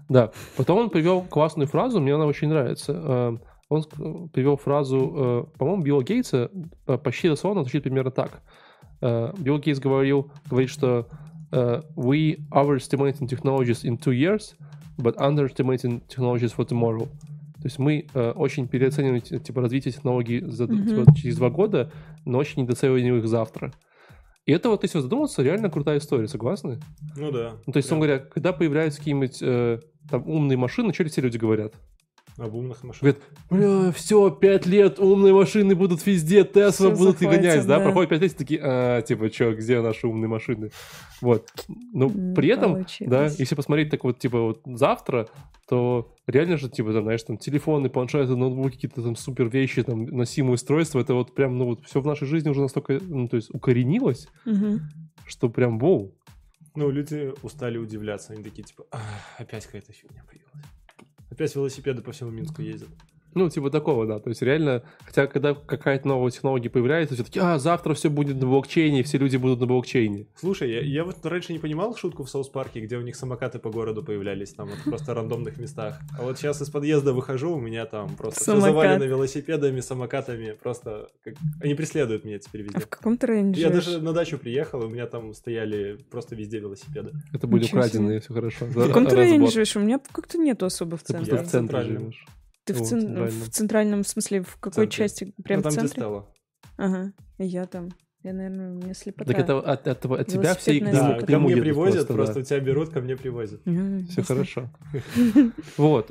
[0.10, 0.32] Да.
[0.58, 2.94] Потом он привел классную фразу, мне она очень нравится.
[2.94, 3.38] Э,
[3.70, 3.84] он
[4.30, 6.50] привел фразу, э, по-моему, Билла Гейтса,
[7.04, 8.42] почти дословно звучит примерно так.
[9.02, 11.10] Билл Гейтс говорил, говорит, что
[11.96, 14.56] we overestimating technologies in two years,
[14.98, 17.08] but underestimating technologies for tomorrow.
[17.64, 21.06] То есть мы э, очень переоцениваем типа развитие технологий за, mm-hmm.
[21.06, 21.92] типа, через два года,
[22.26, 23.72] но очень недооцениваем их завтра.
[24.46, 26.80] И это вот, если задуматься, реально крутая история, согласны?
[27.16, 27.54] Ну да.
[27.66, 27.96] Ну, то есть, да.
[27.96, 31.74] он говоря, когда появляются какие-нибудь э, там умные машины, что все люди говорят?
[32.38, 33.18] Об умных машинах.
[33.50, 37.78] Говорят, бля, все, пять лет, умные машины будут везде, Тесла будут и гонять, да?
[37.78, 37.84] да?
[37.84, 40.72] Проходит пять лет, такие, а, типа, что, где наши умные машины?
[41.22, 41.48] Вот.
[41.68, 43.12] Но ну, при этом, Получилось.
[43.12, 45.30] да, если посмотреть так вот, типа, вот завтра,
[45.70, 50.06] то реально же, типа, там, знаешь, там, телефоны, планшеты, ноутбуки, какие-то там супер вещи, там,
[50.06, 53.36] носимые устройства, это вот прям, ну, вот все в нашей жизни уже настолько, ну, то
[53.36, 54.80] есть укоренилось, угу.
[55.28, 56.16] что прям, воу.
[56.76, 58.86] Ну, люди устали удивляться, они такие, типа,
[59.38, 60.73] опять какая-то фигня появилась.
[61.34, 62.90] Опять велосипеды по всему Минску ездят.
[63.36, 64.20] Ну, типа такого, да.
[64.20, 68.38] То есть реально, хотя когда какая-то новая технология появляется, все таки а, завтра все будет
[68.38, 70.28] на блокчейне, все люди будут на блокчейне.
[70.36, 73.70] Слушай, я, я вот раньше не понимал шутку в Соус-парке, где у них самокаты по
[73.70, 76.00] городу появлялись, там вот просто рандомных местах.
[76.18, 78.64] А вот сейчас из подъезда выхожу, у меня там просто Самокат.
[78.64, 81.36] все завалено велосипедами, самокатами, просто как...
[81.62, 82.78] они преследуют меня теперь везде.
[82.78, 86.36] А в каком-то районе Я даже на дачу приехал, и у меня там стояли просто
[86.36, 87.12] везде велосипеды.
[87.34, 88.66] Это были украденные, все хорошо.
[88.66, 89.76] В каком районе живешь?
[89.76, 91.38] У меня как-то нету особо в центре.
[91.38, 92.26] Ты в центре живешь.
[92.66, 93.02] Ты в, цен...
[93.02, 93.30] центральном.
[93.30, 94.98] в центральном смысле, в какой центре.
[94.98, 95.34] части?
[95.44, 95.90] Прям ну, там, в центре?
[95.90, 96.34] где Стелла.
[96.78, 97.90] Ага, я там.
[98.24, 99.34] Я, наверное, у меня слепота.
[99.34, 102.46] Так это от, от, от тебя все их да, ко мне привозят, просто, просто да.
[102.46, 103.62] тебя берут, ко мне привозят.
[104.10, 104.70] Все хорошо.
[105.78, 106.10] Вот.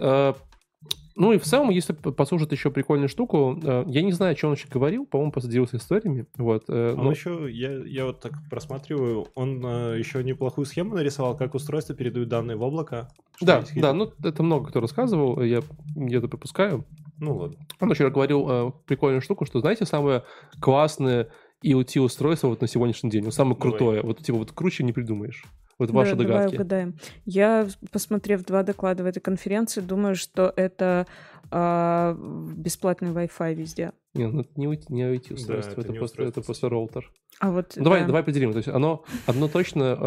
[1.14, 4.54] Ну и в целом, если послушать еще прикольную штуку, э, я не знаю, что он
[4.54, 6.26] еще говорил, по-моему, поделился историями.
[6.36, 7.02] Вот, э, но...
[7.02, 11.94] Он еще, я, я вот так просматриваю, он э, еще неплохую схему нарисовал, как устройство
[11.94, 13.10] передают данные в облако.
[13.40, 15.62] Да, да, ну это много кто рассказывал, я
[15.96, 16.86] где-то пропускаю.
[17.18, 17.58] Ну ладно.
[17.80, 20.22] Он еще говорил прикольную штуку, что, знаете, самое
[20.60, 21.28] классное
[21.64, 23.70] IoT-устройство вот на сегодняшний день, вот самое Давай.
[23.70, 25.44] крутое, вот типа вот круче не придумаешь.
[25.82, 26.52] Вот ваши да, догадки.
[26.52, 26.94] Давай угадаем.
[27.24, 31.06] Я, посмотрев два доклада в этой конференции, думаю, что это
[31.50, 32.16] а,
[32.56, 33.92] бесплатный Wi-Fi везде.
[34.14, 36.22] Не, ну это не, не IT устройство, да, это, это, просто, устройство.
[36.22, 37.12] это просто роутер.
[37.40, 38.06] А вот, ну, давай, да.
[38.06, 38.52] давай поделим.
[38.52, 39.98] То есть оно одно точно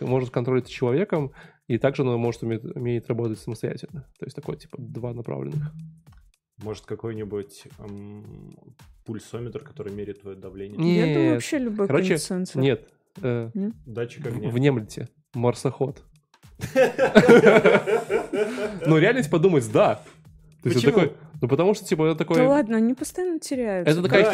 [0.00, 1.32] э, может контролить человеком,
[1.66, 4.06] и также оно может уметь, умеет работать самостоятельно.
[4.18, 5.72] То есть такое типа два направленных.
[6.62, 10.78] Может, какой-нибудь эм, пульсометр, который меряет твое давление?
[10.78, 11.08] Нет.
[11.08, 12.62] Я думаю, вообще любой Короче, сенсор.
[12.62, 12.88] Нет,
[13.22, 13.50] Э,
[13.86, 14.50] Датчик огня.
[14.50, 15.08] Внемлите.
[15.34, 16.02] Марсоход.
[18.86, 20.00] Ну, реально подумать, да.
[20.62, 22.36] То есть такой, ну потому что, типа, это такой...
[22.38, 23.92] Да ладно, они постоянно теряются.
[23.92, 24.30] Это такая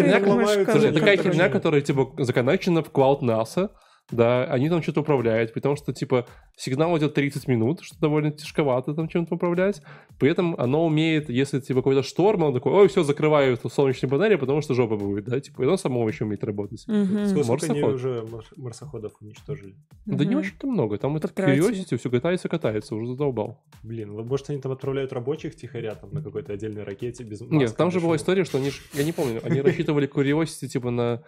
[1.17, 3.71] херня, которая, типа, законнекчена в Cloud NASA,
[4.11, 6.27] да, они там что-то управляют, потому что, типа,
[6.57, 9.83] сигнал идет 30 минут, что довольно тяжковато там чем-то управлять,
[10.19, 14.11] при этом оно умеет, если, типа, какой-то шторм, оно такое, ой, все, закрываю эту солнечные
[14.11, 16.85] панели, потому что жопа будет, да, типа, и оно само еще умеет работать.
[16.87, 17.27] Мгм.
[17.29, 19.75] Сколько, они уже марс- марсоходов уничтожили?
[20.07, 21.29] Да не очень-то много, там это.
[21.29, 23.65] Curiosity все катается, катается, уже задолбал.
[23.83, 27.51] Блин, вот, может они там отправляют рабочих тихоря там на какой-то отдельной ракете без Нет,
[27.51, 30.91] маски, там же была история, что они, ж- я не помню, они рассчитывали Curiosity, типа,
[30.91, 31.23] на,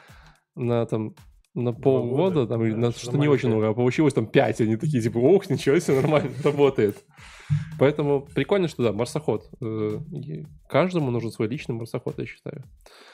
[0.55, 1.15] на там,
[1.57, 4.61] на полгода, года, там, или да, на что не очень много, а получилось там 5,
[4.61, 6.97] они такие, типа, ох, ничего себе, нормально, работает.
[7.79, 9.49] Поэтому прикольно, что да, марсоход.
[9.63, 9.99] Э,
[10.69, 12.63] Каждому нужен свой личный марсоход, я считаю.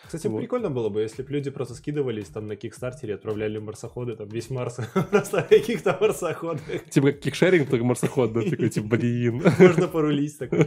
[0.07, 0.40] Кстати, Вот.
[0.40, 4.51] прикольно было бы, если бы люди просто скидывались там на Кикстартере, отправляли марсоходы, там весь
[4.51, 4.80] Марс
[5.11, 6.62] просто каких-то марсоходах.
[6.90, 9.43] Типа как кикшеринг, только марсоход, да, такой, типа, блин.
[9.59, 10.66] Можно порулить такой.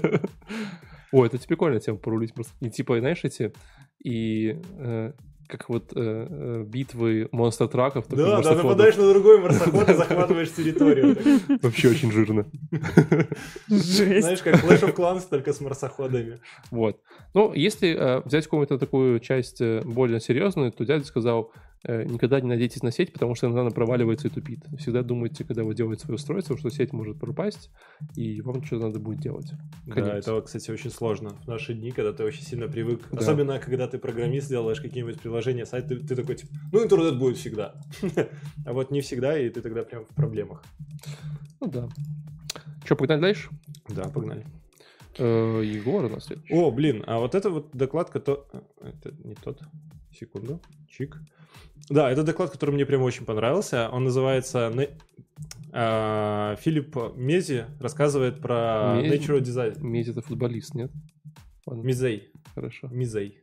[1.11, 3.51] О, это прикольная тема, порулить марс- И типа, знаешь, эти,
[4.03, 5.11] и э,
[5.47, 11.17] как вот э, э, битвы монстр-траков, Да, да, нападаешь на другой марсоход и захватываешь территорию.
[11.61, 12.45] Вообще очень жирно.
[13.67, 16.39] Знаешь, как Clash of Clans, только с марсоходами.
[16.71, 16.99] Вот.
[17.33, 21.51] Ну, если э, взять какую-то такую часть э, более серьезную, то дядя сказал,
[21.87, 24.59] никогда не надейтесь на сеть, потому что иногда она проваливается и тупит.
[24.77, 27.69] Всегда думайте, когда вы делаете свое устройство, что сеть может пропасть,
[28.15, 29.51] и вам что-то надо будет делать.
[29.85, 30.27] Да, Конец.
[30.27, 33.07] это, кстати, очень сложно в наши дни, когда ты очень сильно привык.
[33.11, 33.19] Да.
[33.19, 37.37] Особенно, когда ты программист, делаешь какие-нибудь приложения, сайт, ты, ты такой, типа, ну, интернет будет
[37.37, 37.75] всегда.
[38.65, 40.63] А вот не всегда, и ты тогда прям в проблемах.
[41.61, 41.87] Ну да.
[42.87, 43.49] Че, погнали дальше?
[43.89, 44.45] Да, погнали.
[45.17, 46.53] Э, Егор у нас следующий.
[46.53, 48.41] О, блин, а вот это вот доклад, который...
[48.81, 49.61] Это не тот.
[50.15, 50.61] Секунду.
[50.89, 51.19] Чик.
[51.89, 53.89] Да, это доклад, который мне прям очень понравился.
[53.91, 54.71] Он называется...
[55.77, 59.15] А, Филипп Мези рассказывает про Мези?
[59.15, 59.79] Natural Design.
[59.81, 60.89] Медь это футболист, нет?
[61.65, 62.31] Ладно, Мизей.
[62.53, 62.87] хорошо.
[62.87, 63.41] Мизей.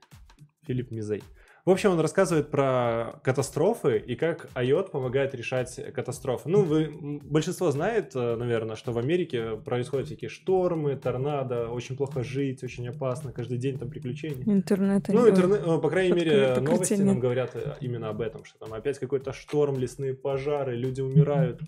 [0.66, 1.22] Филипп Мизей.
[1.64, 6.48] В общем, он рассказывает про катастрофы и как IOT помогает решать катастрофы.
[6.48, 12.24] Ну, вы, большинство знает, э, наверное, что в Америке происходят всякие штормы, торнадо, очень плохо
[12.24, 14.42] жить, очень опасно, каждый день там приключения.
[14.44, 15.06] Интернет.
[15.06, 18.74] Ну, интернет, ну, по крайней мере, новости нам говорят э, именно об этом, что там
[18.74, 21.60] опять какой-то шторм, лесные пожары, люди умирают.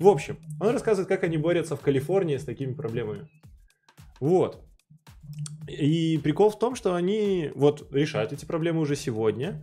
[0.00, 3.28] В общем, он рассказывает, как они борются в Калифорнии с такими проблемами.
[4.18, 4.60] Вот.
[5.78, 9.62] И прикол в том, что они вот решают эти проблемы уже сегодня.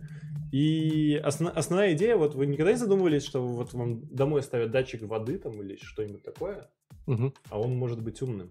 [0.52, 5.02] И осна- основная идея, вот вы никогда не задумывались, что вот вам домой ставят датчик
[5.02, 6.68] воды там или что-нибудь такое,
[7.06, 7.34] Мгм.
[7.50, 8.50] а он может быть умным.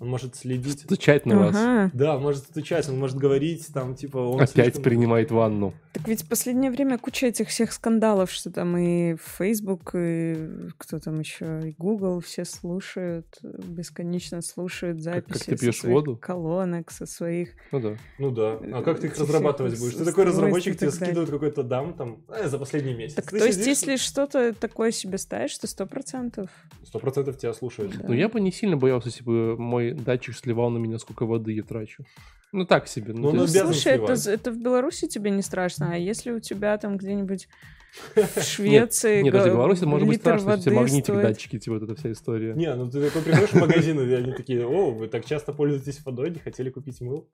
[0.00, 0.80] Он может следить.
[0.80, 1.56] Стучать на вас.
[1.56, 1.90] Ага.
[1.92, 5.74] Да, может стучать, он может говорить там, типа, он Опять слишком- принимает ванну.
[5.98, 11.00] Так ведь в последнее время куча этих всех скандалов, что там и Facebook, и кто
[11.00, 16.16] там еще, и Google все слушают, бесконечно слушают записи ты со пьешь своих воду?
[16.16, 17.50] колонок, со своих...
[17.72, 17.96] Ну да.
[18.18, 18.60] Ну да.
[18.72, 19.94] А как ты их Всех разрабатывать будешь?
[19.94, 23.16] Ты такой разработчик, тебе скидывают какой-то дам там э, за последний месяц.
[23.16, 26.48] Так, Ты то есть, если что-то такое себе ставишь, то сто процентов.
[26.84, 27.98] Сто процентов тебя слушают.
[27.98, 28.04] Да.
[28.06, 31.52] Ну, я бы не сильно боялся, если бы мой датчик сливал на меня, сколько воды
[31.52, 32.04] я трачу.
[32.52, 33.12] Ну, так себе.
[33.12, 36.76] Ну, Ну, обязан Слушай, это, это в Беларуси тебе не страшно, а если у тебя
[36.78, 37.48] там где-нибудь
[38.14, 41.94] в Швеции Нет, даже Беларуси может быть страшно, все магнитик, стоит- датчики, типа вот эта
[41.96, 42.54] вся история.
[42.54, 46.04] Не, ну ты такой приходишь в магазин, и они такие, о, вы так часто пользуетесь
[46.04, 47.24] водой, не хотели купить мыло?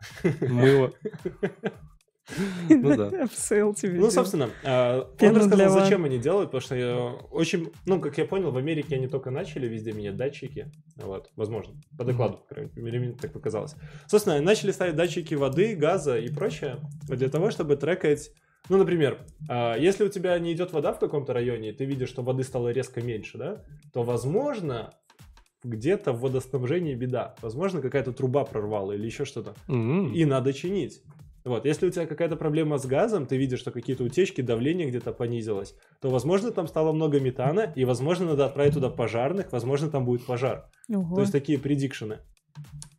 [0.41, 0.93] Мыло.
[2.71, 3.27] Ну да.
[3.35, 6.97] Сейл тебе Ну, собственно, а, он рассказал, зачем они делают, потому что я
[7.31, 11.75] очень, ну, как я понял, в Америке они только начали везде менять датчики, вот, возможно,
[11.99, 13.75] по докладу, по крайней мере, мне так показалось.
[14.07, 16.79] Собственно, начали ставить датчики воды, газа и прочее
[17.09, 18.31] для того, чтобы трекать,
[18.69, 22.09] ну, например, а, если у тебя не идет вода в каком-то районе, и ты видишь,
[22.09, 24.93] что воды стало резко меньше, да, то, возможно,
[25.63, 27.35] где-то в водоснабжении беда.
[27.41, 30.13] Возможно, какая-то труба прорвала или еще что-то М.
[30.13, 31.03] и надо чинить.
[31.45, 35.13] Вот, если у тебя какая-то проблема с газом, ты видишь, что какие-то утечки, давление где-то
[35.13, 40.07] понизилось, то, возможно, там стало много метана, и, возможно, надо отправить туда пожарных, возможно, там
[40.07, 40.71] будет пожар.
[40.89, 41.17] Ого.
[41.17, 42.21] То есть такие предикшены.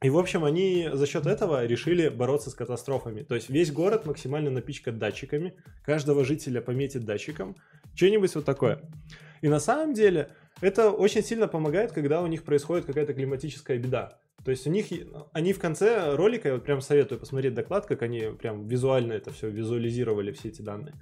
[0.02, 3.24] И, в общем, они за счет этого решили бороться с катастрофами.
[3.24, 7.56] То есть весь город максимально напичкать датчиками, каждого жителя пометить датчиком,
[7.96, 8.82] что-нибудь вот такое.
[9.42, 10.30] И на самом деле
[10.62, 14.18] это очень сильно помогает, когда у них происходит какая-то климатическая беда.
[14.44, 14.88] То есть у них,
[15.34, 19.32] они в конце ролика, я вот прям советую посмотреть доклад, как они прям визуально это
[19.32, 20.94] все визуализировали, все эти данные.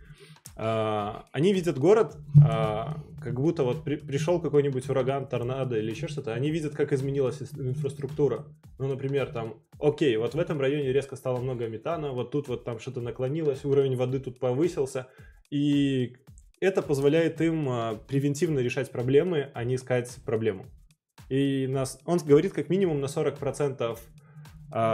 [0.55, 6.07] А, они видят город, а, как будто вот при- пришел какой-нибудь ураган, торнадо или еще
[6.07, 6.33] что-то.
[6.33, 8.45] Они видят, как изменилась инфраструктура.
[8.77, 12.63] Ну, например, там, окей, вот в этом районе резко стало много метана, вот тут вот
[12.65, 15.07] там что-то наклонилось, уровень воды тут повысился.
[15.49, 16.15] И
[16.59, 20.65] это позволяет им а, превентивно решать проблемы, а не искать проблему.
[21.29, 23.95] И нас, он говорит, как минимум на 40% а,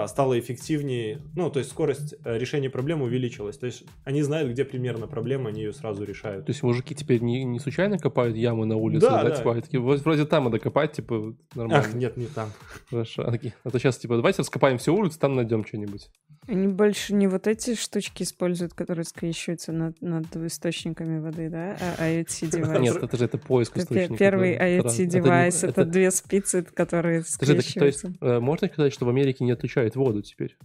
[0.07, 3.57] стало эффективнее, ну, то есть скорость э, решения проблемы увеличилась.
[3.57, 6.45] То есть они знают, где примерно проблема, они ее сразу решают.
[6.45, 9.35] То есть мужики теперь не, не случайно копают ямы на улице, Да, да, да.
[9.37, 11.85] типа, такие, «Вот вроде там надо копать, типа, нормально.
[11.87, 12.49] Ах, нет, не там.
[12.89, 13.23] Хорошо.
[13.25, 16.09] А, такие, а то сейчас, типа, давайте раскопаем всю улицу, там найдем что-нибудь.
[16.47, 22.09] Они больше не вот эти штучки используют, которые скрещиваются над, над источниками воды, да, а
[22.09, 22.95] IoT Нет, девайс.
[22.95, 24.17] это же это поиск источника.
[24.17, 24.57] Первый.
[24.57, 28.13] IoT девайс, это, две спицы, которые так, то есть, скрещиваются.
[28.19, 30.57] э, можно сказать, что в Америке не отключают воду теперь?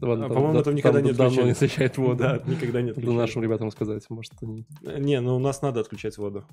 [0.00, 1.46] Ладно, А, там- по-моему, да- там никогда не давно отключали.
[1.46, 2.16] не отключают воду.
[2.18, 3.16] Да, никогда не Надо отключали.
[3.16, 4.66] нашим ребятам сказать, может, они...
[4.82, 6.44] Не, ну у нас надо отключать воду.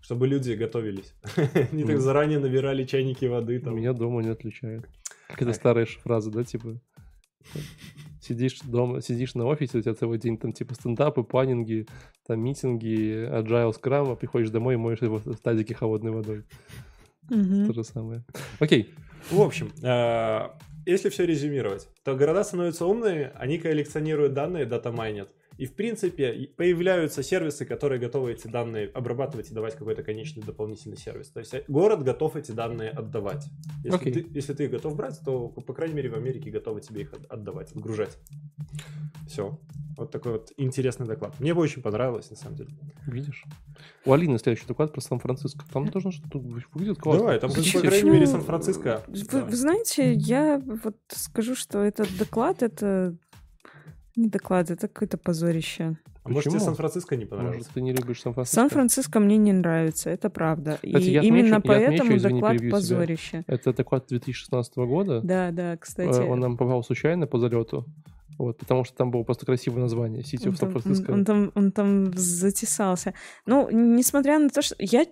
[0.00, 1.12] Чтобы люди готовились.
[1.72, 3.58] Не так заранее набирали чайники воды.
[3.58, 3.76] У там.
[3.76, 4.86] меня дома не отключают.
[5.52, 6.80] Старая ж фраза, да, типа...
[8.22, 11.86] Сидишь дома, сидишь на офисе, у тебя целый день там типа стендапы, планинги,
[12.26, 16.44] там митинги, agile, скрам, а приходишь домой и моешь его в тазике холодной водой.
[17.28, 18.24] То же самое.
[18.60, 18.94] Окей.
[19.30, 20.48] В общем, э,
[20.90, 25.28] если все резюмировать, то города становятся умные, они коллекционируют данные, дата-майнят.
[25.58, 30.96] И, в принципе, появляются сервисы, которые готовы эти данные обрабатывать и давать какой-то конечный дополнительный
[30.96, 31.28] сервис.
[31.30, 33.44] То есть э, город готов эти данные отдавать.
[33.84, 34.12] Если, Окей.
[34.12, 37.12] ты, если ты их готов брать, то, по крайней мере, в Америке готовы тебе их
[37.12, 38.16] от- отдавать, отгружать.
[39.28, 39.58] Все.
[39.96, 41.40] Вот такой вот интересный доклад.
[41.40, 42.70] Мне бы очень понравилось, на самом деле.
[43.06, 43.42] Видишь?
[44.04, 45.64] У Алины следующий доклад про Сан-Франциско.
[45.72, 47.20] Там тоже что-то выглядит классно.
[47.22, 47.82] Давай, там, Почему?
[47.82, 49.02] по крайней мере, Сан-Франциско.
[49.08, 49.44] Вы, Да.
[49.44, 53.16] вы знаете, я вот скажу, что этот доклад это
[54.18, 55.96] не доклад, это какое-то позорище.
[56.24, 56.60] А может, тебе?
[56.60, 57.58] Сан-Франциско не понравилось?
[57.58, 58.54] Может, ты не любишь Сан-Франциско?
[58.60, 60.72] Сан-Франциско мне не нравится, это правда.
[60.74, 63.44] Кстати, И я отмечу- именно я поэтому отмечу, извини, доклад позорище.
[63.46, 65.20] Это доклад 2016 года.
[65.22, 66.20] Да, да, кстати.
[66.20, 67.86] Э, Он нам попал случайно по залету.
[68.38, 70.22] Вот, потому что там было просто красивое название.
[70.22, 71.10] City Он of там, Сан-Франциско.
[71.10, 73.12] он, там, он там затесался.
[73.46, 75.06] Ну, несмотря на то, что я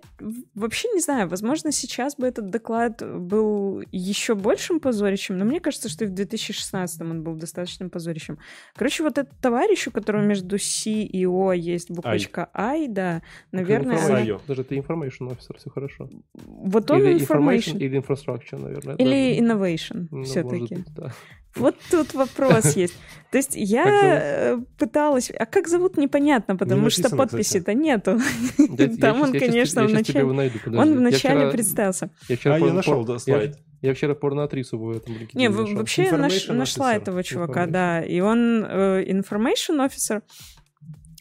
[0.55, 5.89] вообще не знаю, возможно, сейчас бы этот доклад был еще большим позорищем, но мне кажется,
[5.89, 8.39] что и в 2016 он был достаточно позорищем.
[8.77, 13.23] Короче, вот этот товарищ, у которого между C и O есть буквочка I, да,
[13.53, 14.41] наверное, она- Айо.
[14.47, 16.09] Даже ты information officer, все хорошо.
[16.35, 18.95] вот он или information, или infrastructure, наверное.
[18.97, 20.85] или innovation Ну, все-таки.
[20.95, 21.13] да.
[21.57, 22.95] Вот тут вопрос есть.
[23.33, 25.31] То есть я э, пыталась...
[25.37, 28.19] А как зовут, непонятно, потому что написано, подписи-то нету.
[28.59, 30.61] Я- Там он, я щас тебе- конечно, я в щас тебе его начале...
[30.65, 30.79] найду.
[30.81, 32.11] Он Я вначале вчера- представился.
[32.29, 33.57] Я вчера А, пор- я нашел, да, слайд.
[33.83, 35.77] Я вчера порноактрису в этом LinkedIn Не, нашел.
[35.77, 36.97] вообще я наш- нашла officer.
[36.99, 38.01] этого чувака, да.
[38.03, 40.23] И он э, information officer.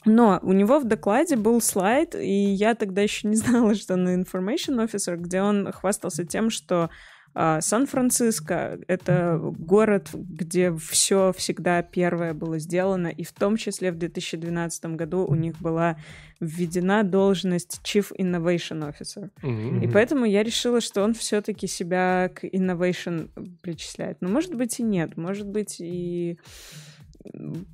[0.05, 4.07] Но у него в докладе был слайд, и я тогда еще не знала, что он
[4.07, 6.91] information officer, где он хвастался тем, что
[7.37, 13.97] а, Сан-Франциско— это город, где все всегда первое было сделано, и в том числе в
[13.97, 15.97] 2012 году у них была
[16.39, 19.31] введена должность Chief Innovation Officer.
[19.41, 19.81] Мгм.
[19.81, 23.29] И поэтому я решила, что он все-таки себя к innovation
[23.61, 24.21] причисляет.
[24.21, 26.39] Но может быть и нет, может быть и...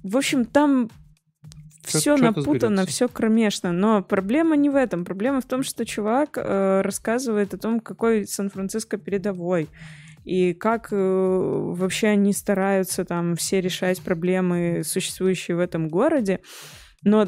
[0.01, 0.89] В общем, там
[1.84, 3.72] все напутано, все кромешно.
[3.72, 5.06] Но проблема не в этом.
[5.06, 9.68] Проблема в том, что чувак э, рассказывает о том, какой Сан-Франциско передовой.
[10.24, 16.42] И как э, вообще они стараются там все решать проблемы, существующие в этом городе.
[17.04, 17.28] Но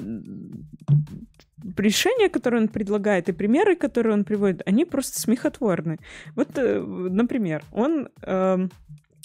[1.77, 5.97] решения, которые он предлагает, и примеры, которые он приводит, они просто смехотворны.
[6.35, 8.69] Вот, э, например, он эм,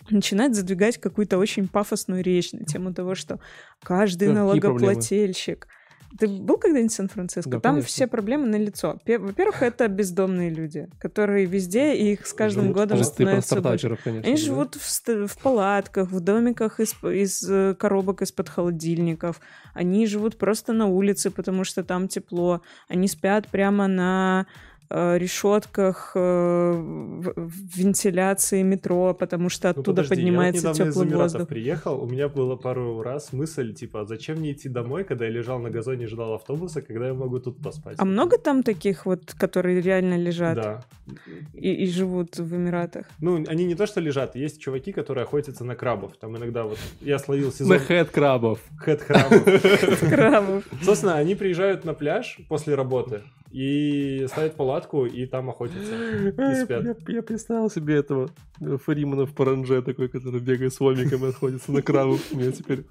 [0.14, 3.40] начинает задвигать какую-то очень пафосную речь на тему того, что
[3.82, 5.66] каждый налогоплательщик...
[6.18, 7.50] Ты был когда-нибудь в Сан-Франциско?
[7.50, 7.88] Да, Там конечно.
[7.88, 8.98] все проблемы на лицо.
[9.06, 13.98] Во-первых, это бездомные люди, которые везде, и их с каждым Живут годом становится больше.
[14.02, 14.26] конечно.
[14.26, 14.42] Они да?
[14.42, 19.40] живут в, в палатках, в домиках из, из э, коробок из-под холодильников.
[19.74, 22.62] Они живут просто на улице, потому что там тепло.
[22.88, 24.46] Они спят прямо на
[24.90, 31.06] решетках э, в- вентиляции метро, потому что Ну, оттуда подожди, поднимается я вот из теплый
[31.08, 31.48] Эмиратов воздух.
[31.48, 35.30] приехал, у меня было пару раз мысль, типа, а зачем мне идти домой, когда я
[35.30, 37.96] лежал на газоне и ждал автобуса, когда я могу тут поспать?
[37.98, 40.84] А много там таких вот, которые реально лежат Да.
[41.52, 43.06] и, и живут в Эмиратах?
[43.20, 46.12] Ну, они не то что лежат, есть чуваки, которые охотятся на крабов.
[46.18, 48.60] Там иногда вот я словил На сезон хэт крабов.
[48.78, 49.42] хэт крабов.
[50.08, 50.64] Крабов.
[50.82, 53.20] Собственно, они приезжают на пляж после работы
[53.50, 55.92] и ставят палатку, и там охотятся.
[56.36, 56.84] Я, спят.
[56.84, 58.30] я- я представил себе этого
[58.60, 62.18] э, Фримана в паранже такой, который бегает с ломиком и отходится на крабу.
[62.32, 62.84] У меня теперь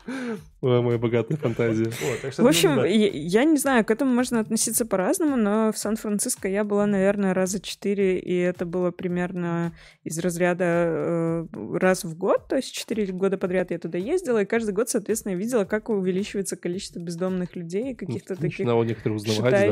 [0.62, 1.92] Ой, моя богатая фантазия.
[2.38, 6.64] В общем, я, я не знаю, к этому можно относиться по-разному, но в Сан-Франциско я
[6.64, 12.56] была, наверное, раза четыре, и это было примерно из разряда э, раз в год, то
[12.56, 16.56] есть четыре года подряд я туда ездила, и каждый год, соответственно, я видела, как увеличивается
[16.56, 18.66] количество бездомных людей, каких-то таких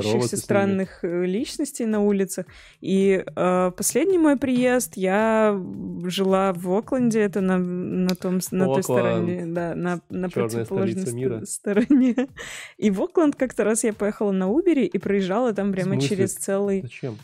[0.04, 0.44] считающихся с
[0.76, 2.46] современных э, личностей на улицах.
[2.82, 5.60] И э, последний мой приезд я
[6.06, 11.40] жила в Окленде, это на, на, том, на той стороне, да, на, на противоположной мира.
[11.46, 12.16] ст- стороне.
[12.78, 16.82] И в Окленд как-то раз я поехала на Убере и проезжала там прямо через целый...
[16.82, 17.18] Зачем?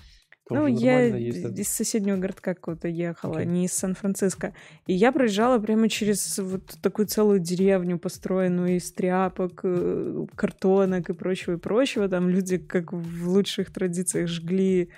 [0.51, 3.47] Ну, я из соседнего городка какого-то ехала, Окей.
[3.47, 4.53] не из Сан-Франциско.
[4.87, 11.13] И я проезжала прямо через вот такую целую деревню, построенную из тряпок, э, картонок и
[11.13, 12.07] прочего, и прочего.
[12.07, 14.89] Там люди, как в лучших традициях, жгли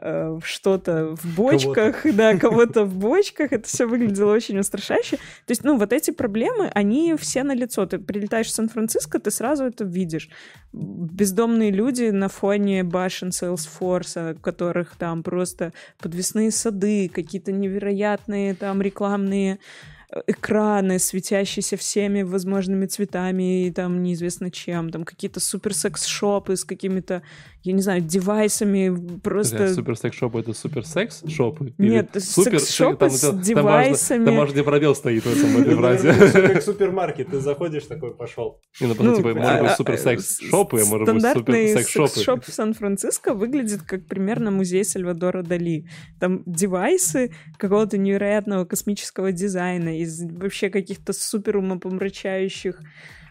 [0.00, 3.52] э, что-то в бочках, да, кого-то в бочках.
[3.52, 5.16] Это все выглядело очень устрашающе.
[5.16, 7.84] То есть, ну, вот эти проблемы, они все на лицо.
[7.86, 10.28] Ты прилетаешь в Сан-Франциско, ты сразу это видишь.
[10.72, 18.80] Бездомные люди на фоне башен Salesforce, у которых там просто подвесные сады, какие-то невероятные там
[18.82, 19.58] рекламные
[20.10, 26.64] э, экраны, светящиеся всеми возможными цветами и там неизвестно чем, там какие-то супер секс-шопы с
[26.64, 27.22] какими-то,
[27.62, 29.72] я не знаю, девайсами, просто...
[29.72, 31.72] Супер секс шопы это супер секс шопы?
[31.78, 34.24] Нет, секс-шопы с девайсами.
[34.24, 36.12] Там важный пробел стоит в этом этой фразе.
[36.32, 38.60] Как супермаркет, ты заходишь такой, пошел.
[38.80, 41.68] Не, ну, просто, типа, а- может быть а- супер секс шопы, а может быть Стандартный
[41.68, 42.08] супер секс шопы.
[42.08, 45.86] секс-шоп в Сан-Франциско выглядит как примерно музей Сальвадора Дали.
[46.18, 52.80] Там девайсы какого-то невероятного космического дизайна из вообще каких-то супер умопомрачающих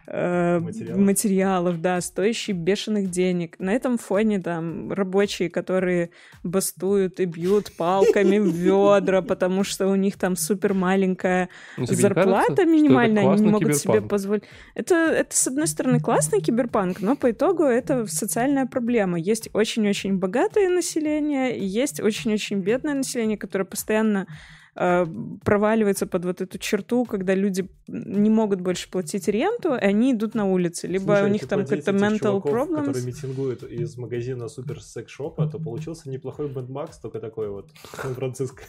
[0.08, 1.02] э, Материалов.
[1.02, 3.60] материалов, да, стоящие бешеных денег.
[3.60, 6.12] На этом фоне там рабочие, которые
[6.44, 12.66] бастуют и бьют палками в ведра, потому что у них там супер маленькая Ну, зарплата
[12.66, 14.44] минимальная, они не могут себе позволить.
[14.76, 19.20] Это, это, с одной стороны, классный киберпанк, но по итогу это социальная проблема.
[19.20, 24.28] Есть очень-очень богатое население, есть очень-очень бедное население, которое постоянно
[24.76, 25.06] э,
[25.44, 30.36] проваливается под вот эту черту, когда люди не могут больше платить ренту, и они идут
[30.36, 30.88] на улицы.
[30.88, 32.78] Либо Слушай, у них если там какой-то mental чуваков, problems.
[32.78, 37.70] которые митингуют из магазина супер секс-шопа, то получился неплохой Mad Max, только такой вот
[38.02, 38.64] Сан-Франциско.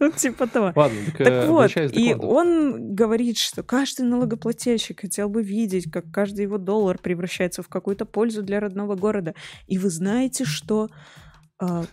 [0.00, 0.72] Ну, типа того.
[0.74, 6.42] Ладно, так, э, вот, и он говорит, что каждый налогоплательщик хотел бы видеть, как каждый
[6.42, 9.34] его доллар превращается в какую-то пользу для родного города.
[9.66, 11.21] И вы знаете, что а,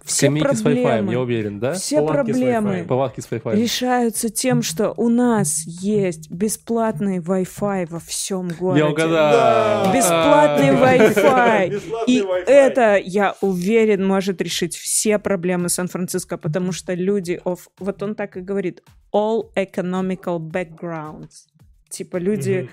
[0.03, 1.73] все Скамейки с я проблемы, уверен, да?
[1.73, 2.85] все Палатки с проблемы
[3.21, 3.55] с Wi-Fi.
[3.55, 8.83] решаются тем, что у нас есть бесплатный Wi-Fi во всем городе.
[8.83, 9.93] Я угадал.
[9.93, 10.69] Бесплатный.
[10.79, 12.05] Wi-Fi.
[12.07, 18.15] И это, я уверен, может решить все проблемы Сан-Франциско, потому что люди of, вот он
[18.15, 18.81] так и говорит,
[19.13, 21.47] all economical backgrounds.
[21.89, 22.69] Типа люди,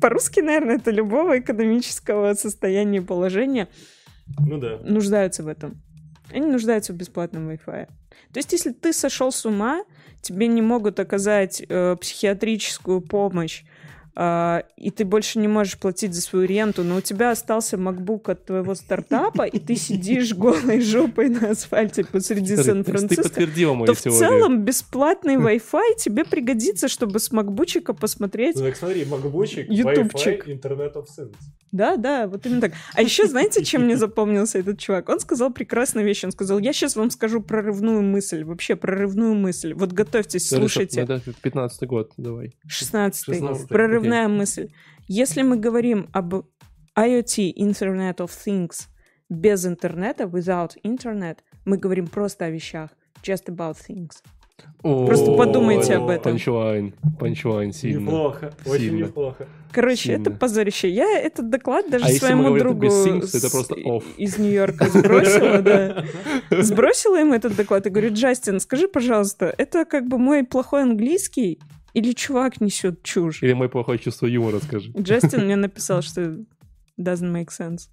[0.00, 3.68] по-русски, наверное, это любого экономического состояния и положения
[4.38, 4.78] Ну да.
[4.84, 5.82] нуждаются в этом.
[6.32, 7.86] Они нуждаются в бесплатном Wi-Fi.
[8.32, 9.84] То есть, если ты сошел с ума,
[10.20, 13.64] тебе не могут оказать э, психиатрическую помощь,
[14.18, 18.46] и ты больше не можешь платить за свою ренту, но у тебя остался MacBook от
[18.46, 24.18] твоего стартапа, и ты сидишь голой жопой на асфальте посреди Сан-Франциско, то в теорию.
[24.18, 30.46] целом бесплатный Wi-Fi тебе пригодится, чтобы с макбучика посмотреть Ну так смотри, макбучик, Ютубчик.
[30.46, 31.34] Wi-Fi, Internet of Things.
[31.72, 32.72] Да, да, вот именно так.
[32.94, 35.10] А еще знаете, чем мне запомнился этот чувак?
[35.10, 36.24] Он сказал прекрасную вещь.
[36.24, 39.74] Он сказал, я сейчас вам скажу прорывную мысль, вообще прорывную мысль.
[39.74, 41.04] Вот готовьтесь, слушайте.
[41.06, 42.54] ну, Это 15 год, давай.
[42.66, 43.66] 16 16-й,
[44.08, 44.68] Прорывная мысль.
[45.08, 46.34] Если мы говорим об
[46.96, 48.88] IoT, Internet of Things,
[49.28, 52.90] без интернета, without internet, мы говорим просто о вещах.
[53.22, 54.22] Just about things.
[54.82, 56.32] Просто подумайте об этом.
[56.32, 58.00] Панчлайн, панчлайн сильно.
[58.00, 59.04] Неплохо, очень Сильно.
[59.06, 59.48] неплохо.
[59.72, 60.88] Короче, это позорище.
[60.88, 64.04] Я этот доклад даже А своему другу это просто off.
[64.16, 66.04] из Нью-Йорка сбросила, да.
[66.62, 71.58] Сбросила ему этот доклад и говорю, Джастин, скажи, пожалуйста, это как бы мой плохой английский
[71.96, 73.42] или чувак несет чушь?
[73.42, 74.92] Или мое плохое чувство юмора, скажи.
[74.98, 76.20] Джастин мне написал, что
[76.98, 77.88] doesn't make sense.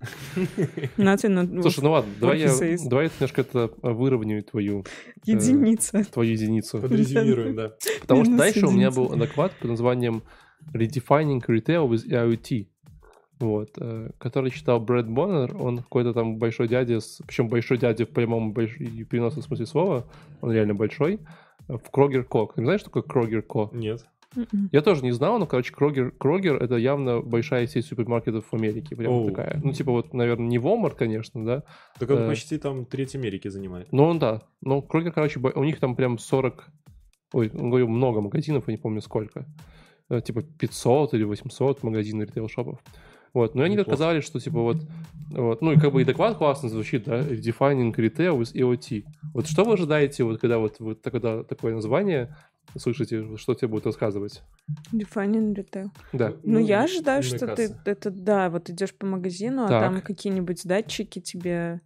[0.98, 2.48] Nothing not- Слушай, ну ладно, давай я,
[2.90, 4.84] давай я немножко это выровняю твою,
[5.26, 6.04] единица.
[6.12, 6.80] твою единицу.
[6.80, 7.72] Подрезюмируем, да.
[8.02, 10.24] Потому что дальше у меня был доклад под названием
[10.74, 12.68] Redefining Retail with IoT.
[13.40, 18.06] Вот, э, который читал Брэд Боннер, он какой-то там большой дядя, с- причем большой дядя
[18.06, 20.06] в прямом больш- и переносном смысле слова,
[20.40, 21.18] он реально большой, э,
[21.68, 22.48] в Крогер Ко.
[22.56, 23.70] Ты знаешь, что такое Крогер Ко?
[23.74, 24.06] Нет.
[24.36, 24.70] Мгм.
[24.72, 28.96] Я тоже не знал, но, короче, Крогер, Крогер это явно большая сеть супермаркетов в Америке.
[28.96, 29.26] Прям Оу.
[29.30, 29.62] такая.
[29.64, 31.64] Ну, типа, вот, наверное, не Walmart, конечно, да.
[32.00, 32.28] Так он Э.
[32.30, 33.92] почти там треть Америки занимает.
[33.92, 34.42] Но он, да.
[34.62, 36.68] Но Крогер, короче, у них там прям 40...
[37.34, 39.46] Ой, он говорил, много магазинов, я не помню сколько.
[40.10, 42.80] Э, Типа 500 или 800 магазинов ритейл-шопов.
[43.34, 43.90] Вот, но они Неплохо.
[43.92, 44.78] доказали, что, типа, вот,
[45.32, 49.06] вот, ну, и как бы и доклад классно звучит, да, Defining Retail with IoT.
[49.34, 52.36] Вот что вы ожидаете, вот, когда вот, вот когда такое название
[52.78, 54.42] слышите, что тебе будет рассказывать.
[54.92, 55.90] Defining retail.
[56.12, 56.34] Да.
[56.44, 57.82] Ну, я ожидаю, что ты касса.
[57.86, 59.84] это, да, вот идешь по магазину, а Так.
[59.84, 61.82] там какие-нибудь датчики тебе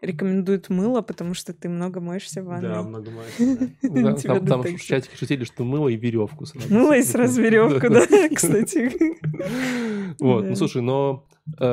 [0.00, 2.68] рекомендуют мыло, потому что ты много моешься в ванной.
[2.76, 3.10] Да, много
[3.82, 4.12] да.
[4.14, 6.72] Тебя там, в чатике шутили, что мыло и веревку сразу.
[6.72, 8.92] Мыло и сразу веревку, да, кстати.
[10.22, 11.26] Вот, ну слушай, но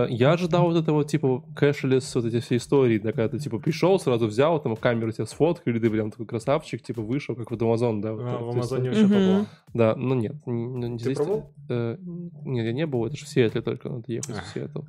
[0.09, 3.99] я ожидал вот этого типа кэшлес, вот эти все истории, да, когда ты типа пришел,
[3.99, 7.99] сразу взял, там камеру тебя сфоткали, ты прям такой красавчик, типа вышел, как вот Amazon,
[8.01, 8.13] да.
[8.13, 9.45] вот А, В Амазоне вообще топово.
[9.73, 10.35] Да, ну нет.
[10.45, 11.51] н- ну, Ты здесь- пробовал?
[11.69, 11.97] э,
[12.45, 14.81] нет, я не был, это же в Сиэтле только надо ехать в Сиэтл.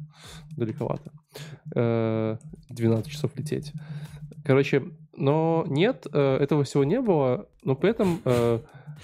[0.56, 1.10] Далековато.
[1.74, 2.36] Э,
[2.68, 3.72] 12 часов лететь.
[4.44, 4.82] Короче,
[5.16, 8.58] но нет, э, этого всего не было, но при этом э,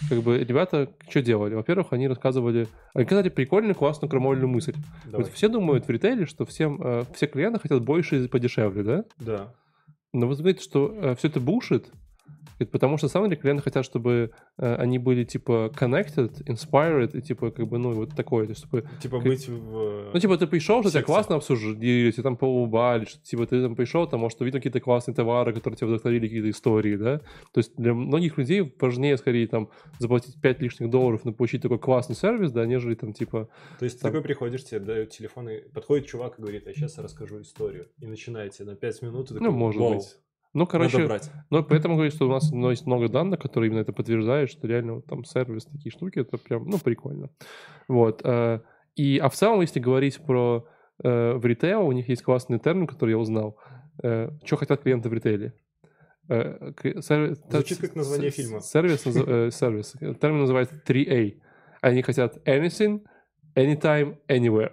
[0.09, 1.55] как бы ребята что делали?
[1.55, 4.75] Во-первых, они рассказывали, они сказали прикольную, классную крамольную мысль.
[5.05, 5.25] Давай.
[5.25, 9.05] Вот все думают в ритейле, что всем, э, все клиенты хотят больше и подешевле, да?
[9.19, 9.55] Да.
[10.13, 11.91] Но вы знаете, что все это бушит,
[12.59, 17.17] это потому что, на самом деле, клиенты хотят, чтобы э, они были, типа, connected, inspired,
[17.17, 18.85] и, типа, как бы, ну, вот такое, то есть, чтобы...
[19.01, 20.11] Типа Как- быть в...
[20.13, 23.75] Ну, типа, ты пришел, что тебя классно обсуждали, тебе там поулыбались, что, типа, ты там
[23.77, 27.19] пришел, там, может, увидел какие-то классные товары, которые тебя вдохновили, какие-то истории, да?
[27.53, 31.79] То есть для многих людей важнее, скорее, там, заплатить 5 лишних долларов, но получить такой
[31.79, 35.49] классный сервис, да, нежели, там, типа, То есть ты там- такой приходишь, тебе дают телефон,
[35.49, 37.87] и подходит чувак и говорит, а сейчас я расскажу историю.
[38.01, 40.17] И начинаете на 5 минут, и такой, ну, может «Вау, быть.
[40.53, 40.99] Ну, короче.
[41.51, 44.67] Ну, поэтому говорю, что у нас ну, есть много данных, которые именно это подтверждают, что
[44.67, 47.31] реально вот там сервис, такие штуки, это прям, ну, прикольно.
[47.89, 48.21] Вот.
[48.25, 48.61] э,
[48.97, 50.67] И, а в целом, если говорить про
[51.05, 53.57] э, в ритейл, у них есть классный термин, который я узнал.
[54.45, 55.53] Что хотят клиенты в ритейле?
[56.29, 58.61] Э, сервис- Звучит как название фильма.
[58.61, 59.93] Сервис, э, сервис.
[60.21, 61.41] Термин называется 3A.
[61.81, 63.03] Они хотят anything,
[63.57, 64.73] anytime, anywhere.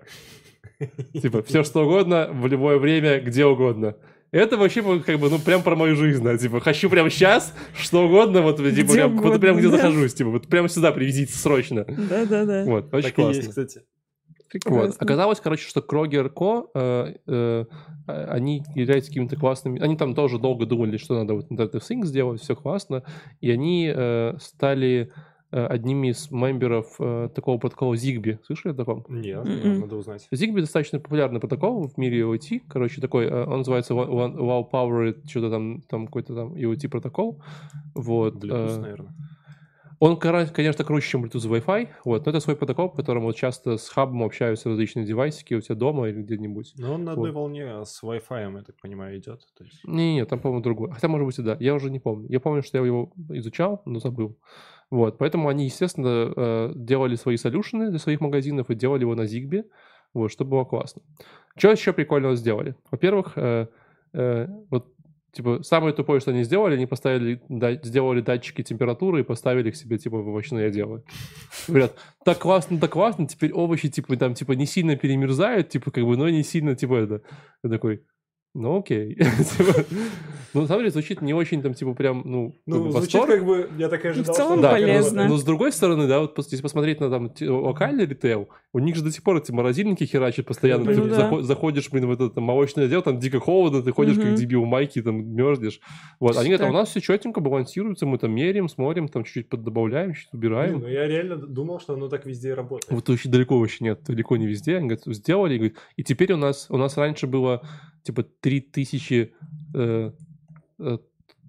[1.14, 3.96] Типа, все что угодно, в любое время, где угодно.
[4.38, 7.56] Это вообще вот как бы, ну, прям про мою жизнь, да, типа, хочу прямо сейчас,
[7.76, 9.78] что угодно, вот, типа, Где прям, вот угодно, прям где да.
[9.78, 11.86] захожусь, типа, вот прямо сюда привезите срочно.
[11.88, 12.64] Да-да-да.
[12.66, 13.36] Вот, очень Так классно.
[13.36, 13.78] есть, кстати.
[13.80, 14.52] Вот.
[14.52, 14.96] Прекрасно.
[15.00, 17.66] Оказалось, короче, что Крогер Ко, э, э,
[18.08, 19.82] э, они являются какими-то классными...
[19.82, 23.04] Они там тоже долго думали, что надо вот Internet of Things сделать, все классно.
[23.42, 25.12] И они э, стали
[25.52, 28.40] одними из мемберов э, такого протокола Zigbee.
[28.46, 29.06] Слышали о таком?
[29.10, 29.80] Нет, Мгм.
[29.82, 30.28] надо узнать.
[30.34, 32.62] Zigbee достаточно популярный протокол в мире IoT.
[32.68, 37.42] Короче, такой, э, он называется Wow Powered, что-то там, там какой-то там IoT протокол.
[37.96, 38.36] Вот.
[38.44, 39.14] Bluetooth, э, наверное.
[40.00, 43.78] он, конечно, круче, чем Bluetooth Wi-Fi, вот, но это свой протокол, по которому вот часто
[43.78, 46.74] с хабом общаются различные девайсики у тебя дома или где-нибудь.
[46.78, 47.40] Но он на одной вот.
[47.40, 49.42] волне с Wi-Fi, я так понимаю, идет.
[49.58, 49.84] То есть...
[49.86, 50.92] Не-не, там, по-моему, другой.
[50.92, 51.58] Хотя, может быть, и да.
[51.60, 52.28] Я уже не помню.
[52.30, 54.38] Я помню, что я его изучал, но забыл.
[54.90, 59.24] Вот, поэтому они, естественно, э, делали свои солюшены для своих магазинов и делали его на
[59.24, 59.66] Zigbee,
[60.14, 61.02] вот, что было классно.
[61.58, 62.76] Что еще прикольного сделали?
[62.92, 63.68] Во-первых, э,
[64.14, 64.94] э, вот
[65.38, 67.40] Типа, самое тупое, что они сделали, они поставили,
[67.84, 71.04] сделали датчики температуры и поставили их себе, типа, в овощное дело.
[71.68, 71.94] Говорят,
[72.26, 76.18] так классно, так классно, теперь овощи, типа, там, типа, не сильно перемерзают, типа, как бы,
[76.18, 77.22] но не сильно, типа, это.
[77.64, 78.04] Я такой,
[78.62, 79.16] ну, окей.
[79.58, 79.86] Типа,
[80.54, 83.14] Ну, на самом деле, звучит не очень, там, типа, прям, ну, Ну, как бы звучит
[83.16, 83.30] восторг.
[83.36, 84.34] как бы, я так и ожидал.
[84.34, 84.94] целом что Да, полезно.
[85.02, 85.30] работает.
[85.30, 88.80] но с другой стороны, да, вот пос- если посмотреть на там те- локальный ритейл, у
[88.80, 90.86] них же до сих пор эти морозильники херачат постоянно.
[90.86, 91.16] Ну, Ты да.
[91.30, 94.36] захо- заходишь, блин, в этот там, молочный отдел, там дико холодно, ты ходишь как Мгм.
[94.36, 95.80] дебил в майке, там мерзнешь.
[96.20, 96.74] Вот, они говорят, а Так.
[96.74, 100.80] у нас все четенько балансируется, мы там меряем, смотрим, там чуть-чуть поддобавляем, чуть Блин, убираем.
[100.80, 102.90] ну я реально думал, что оно так везде работает.
[102.92, 104.78] Вот очень далеко вообще нет, далеко не везде.
[104.78, 107.62] Они говорят, сделали, и, говорят, и теперь у нас, у нас раньше было
[108.08, 109.32] типа 3000
[109.76, 110.12] э,
[110.80, 110.98] э,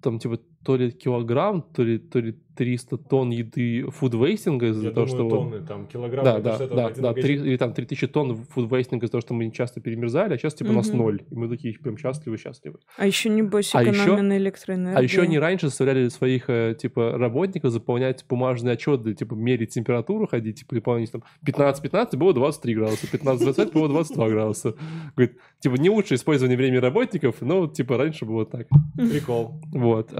[0.01, 4.91] там типа то ли килограмм, то ли, то ли 300 тонн еды фудвейстинга из-за Я
[4.91, 5.35] того, думаю, что...
[5.35, 6.41] вот- тонны, там, килограммы.
[6.41, 7.45] Да, да, да, да, три, магазин.
[7.45, 10.69] или там 3000 тонн фудвейстинга из-за того, что мы не часто перемерзали, а сейчас типа
[10.69, 11.21] у нас ноль.
[11.29, 12.79] И мы такие прям счастливы, счастливы.
[12.97, 14.97] А еще, небось, А экономия еще- на электроэнергии.
[14.99, 20.27] А еще они раньше заставляли своих, э, типа, работников заполнять бумажные отчеты, типа, мерить температуру,
[20.27, 24.75] ходить, типа, выполнять там 15-15 было 23 градуса, 15-20 было 22 градуса.
[25.15, 28.67] Говорит, типа, не лучшее использование времени работников, но, типа, раньше было так.
[28.95, 29.61] Прикол.
[29.71, 30.11] Вот.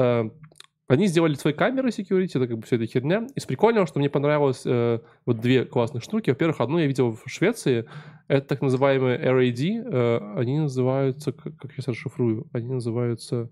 [0.90, 3.28] Они сделали свои камеры security, это как бы все эта херня.
[3.36, 6.32] Из прикольного, что мне понравилось э, вот две классных штуки.
[6.32, 7.86] Во-первых, одну я видел в Швеции.
[8.28, 9.84] Это так называемые RAD.
[9.86, 13.50] э, они называются, как, как я сейчас расшифрую, они называются...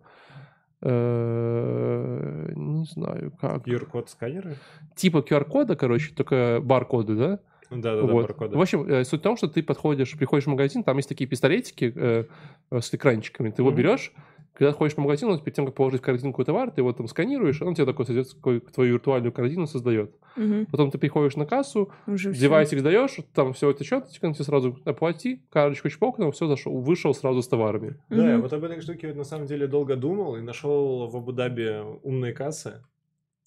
[0.81, 3.67] э, не знаю, как.
[3.67, 4.55] QR-код сканеры?
[4.95, 7.39] Типа QR-кода, короче, только бар-коды, да?
[7.69, 8.23] Да, да, да, Вот.
[8.27, 8.57] баркоды.
[8.57, 11.27] В общем, э, суть в том, что ты подходишь, приходишь в магазин, там есть такие
[11.27, 12.23] пистолетики э,
[12.71, 13.77] э, с экранчиками, ты его Мгм.
[13.77, 14.13] берешь,
[14.57, 17.61] когда ходишь по магазину, перед тем, как положить в корзинку товар, ты его там сканируешь,
[17.61, 20.15] он тебе такой создает, такой, твою виртуальную корзину создает.
[20.35, 20.65] Мгм.
[20.65, 25.43] Потом ты приходишь на кассу, Уже девайсик сдаешь, там все это счет, тебе сразу оплати,
[25.51, 27.99] карточку чпокнул, все, зашел, вышел сразу с товарами.
[28.09, 28.41] Да, я Мгм.
[28.41, 32.81] вот об этой штуке на самом деле долго думал и нашел в Абу-Даби умные кассы.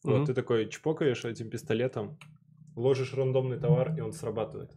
[0.05, 0.27] Вот Мгм.
[0.27, 2.19] ты такой чпокаешь этим пистолетом,
[2.77, 4.71] ложишь рандомный товар, и он срабатывает.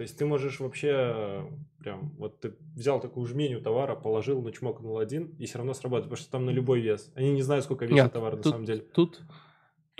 [0.00, 1.46] То есть ты можешь вообще
[1.78, 6.22] прям, вот ты взял такую жменю товара, положил, начмокнул один, и все равно сработает, потому
[6.22, 7.12] что там на любой вес.
[7.14, 8.80] Они не знают, сколько весит Нет, товар на тут, самом деле.
[8.80, 9.20] Тут,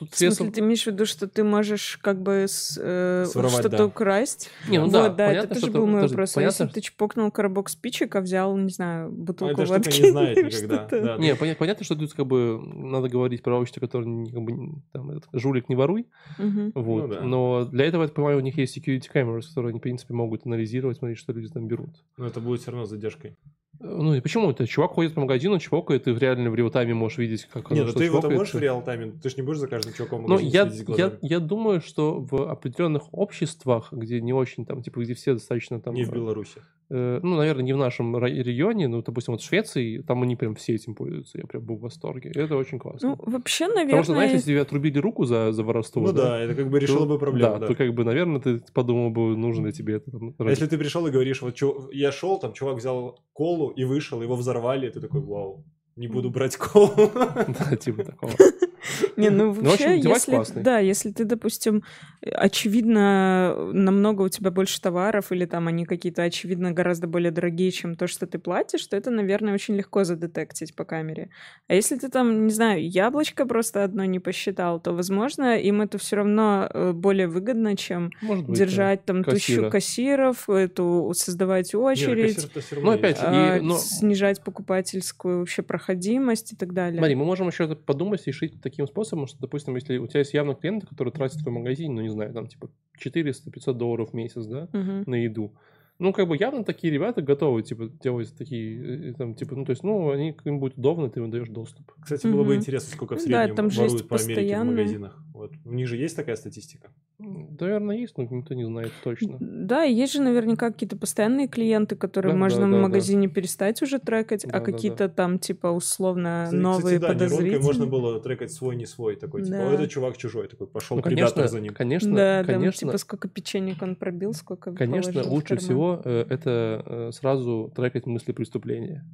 [0.00, 3.68] тут В смысле, весом- ты имеешь в виду, что ты можешь как бы э, что-то
[3.68, 3.86] да.
[3.86, 4.50] украсть?
[4.68, 6.32] Не, ну вот, да, да, понятно, это тоже что был ты- мой вопрос.
[6.32, 10.00] А понятно, если ты чпокнул коробок спичек, а взял, не знаю, А бутылку штука водки
[10.02, 10.88] не знает никогда.
[10.90, 14.82] Да, Не, поня- понятно, что тут как бы надо говорить про общество, которое как бы,
[14.92, 16.06] там, этот, жулик не воруй,
[16.38, 16.72] Мгм.
[16.74, 17.02] вот.
[17.02, 17.20] Ну да.
[17.22, 20.14] Но для этого, я так понимаю, у них есть security cameras, которые они, в принципе,
[20.14, 21.90] могут анализировать, смотреть, что люди там берут.
[22.16, 23.36] Но это будет все равно задержкой.
[23.82, 24.50] Ну и почему?
[24.50, 27.80] Это чувак ходит по магазину, чпокает, ты в реально в реал-тайме можешь видеть, как Не,
[27.80, 30.38] оно ну ты его-то можешь в реал-тайме, ты же не будешь за каждым чуваком Ну,
[30.38, 35.32] я, я, я думаю, что в определенных обществах, где не очень там, типа, где все
[35.32, 35.94] достаточно там...
[35.94, 36.60] Не в Беларуси.
[36.90, 40.54] Э, ну, наверное, не в нашем регионе, но, допустим, вот в Швеции, там они прям
[40.54, 41.38] все этим пользуются.
[41.38, 42.32] Я прям был в восторге.
[42.34, 43.10] Это очень классно.
[43.10, 43.86] Ну, вообще, наверное...
[43.86, 46.78] Потому что, знаешь, если тебе отрубили руку за, за воровство, Ну да, это как бы
[46.80, 47.52] решило то- бы проблему.
[47.54, 47.66] да, да.
[47.68, 50.10] то как бы, наверное, ты подумал бы, нужно ли тебе это.
[50.10, 53.18] там, А ради- Если ты пришел и говоришь, вот чё- я шел, там чувак взял
[53.32, 55.64] колу и вышел, его взорвали, и ты такой, вау,
[55.96, 56.90] не буду брать колу.
[57.14, 58.32] Да, типа такого.
[59.16, 61.82] Не, ну Ну, вообще, если, да, если ты, допустим,
[62.22, 67.94] очевидно, намного у тебя больше товаров, или там они какие-то, очевидно, гораздо более дорогие, чем
[67.94, 71.30] то, что ты платишь, то это, наверное, очень легко задетектить по камере.
[71.68, 75.98] А если ты там, не знаю, яблочко просто одно не посчитал, то, возможно, им это
[75.98, 78.36] все равно э, более выгодно, чем да.
[78.54, 79.36] держать там Кассира.
[79.62, 82.48] тысячу кассиров, эту, создавать очередь,
[82.82, 86.98] Ну, опять же, а, и- но- снижать покупательскую вообще проходимость и так далее.
[86.98, 90.34] Смотри, мы можем еще подумать и решить таким способом, что, допустим, если у тебя есть
[90.34, 94.14] явно клиенты, которые тратят в твой магазин, ну, не знаю, там, типа, 400-500 долларов в
[94.14, 95.04] месяц, да, Мгм.
[95.06, 95.54] на еду.
[95.98, 99.70] Ну, как бы явно такие ребята готовы, типа, делать такие, э, там, типа, ну, то
[99.70, 101.92] есть, ну, они, им будет удобно, ты им даешь доступ.
[102.00, 104.64] Кстати, было бы интересно, сколько в Ну да, среднем там же воруют по Америке в
[104.64, 105.22] магазинах.
[105.34, 105.52] Вот.
[105.64, 106.90] У них же есть такая статистика?
[107.20, 109.36] Наверное, есть, но никто не знает точно.
[109.40, 112.82] Да, есть же наверняка какие-то постоянные клиенты, которые Да, можно да, в да, да.
[112.82, 117.08] магазине перестать уже трекать, Да, а да, какие-то там, типа, условно, Кстати, новые кстати, да,
[117.08, 117.60] подозрительные.
[117.62, 119.16] можно было трекать свой, не свой.
[119.16, 119.70] Такой, типа, Да.
[119.70, 120.48] «О, это чувак чужой.
[120.48, 121.74] Такой, пошел Ну, конечно, за ним.
[121.74, 126.82] конечно, да, да, конечно, типа, сколько печенек он пробил, сколько конечно, лучше всего э, это
[126.86, 129.04] э, сразу трекать мысли преступления.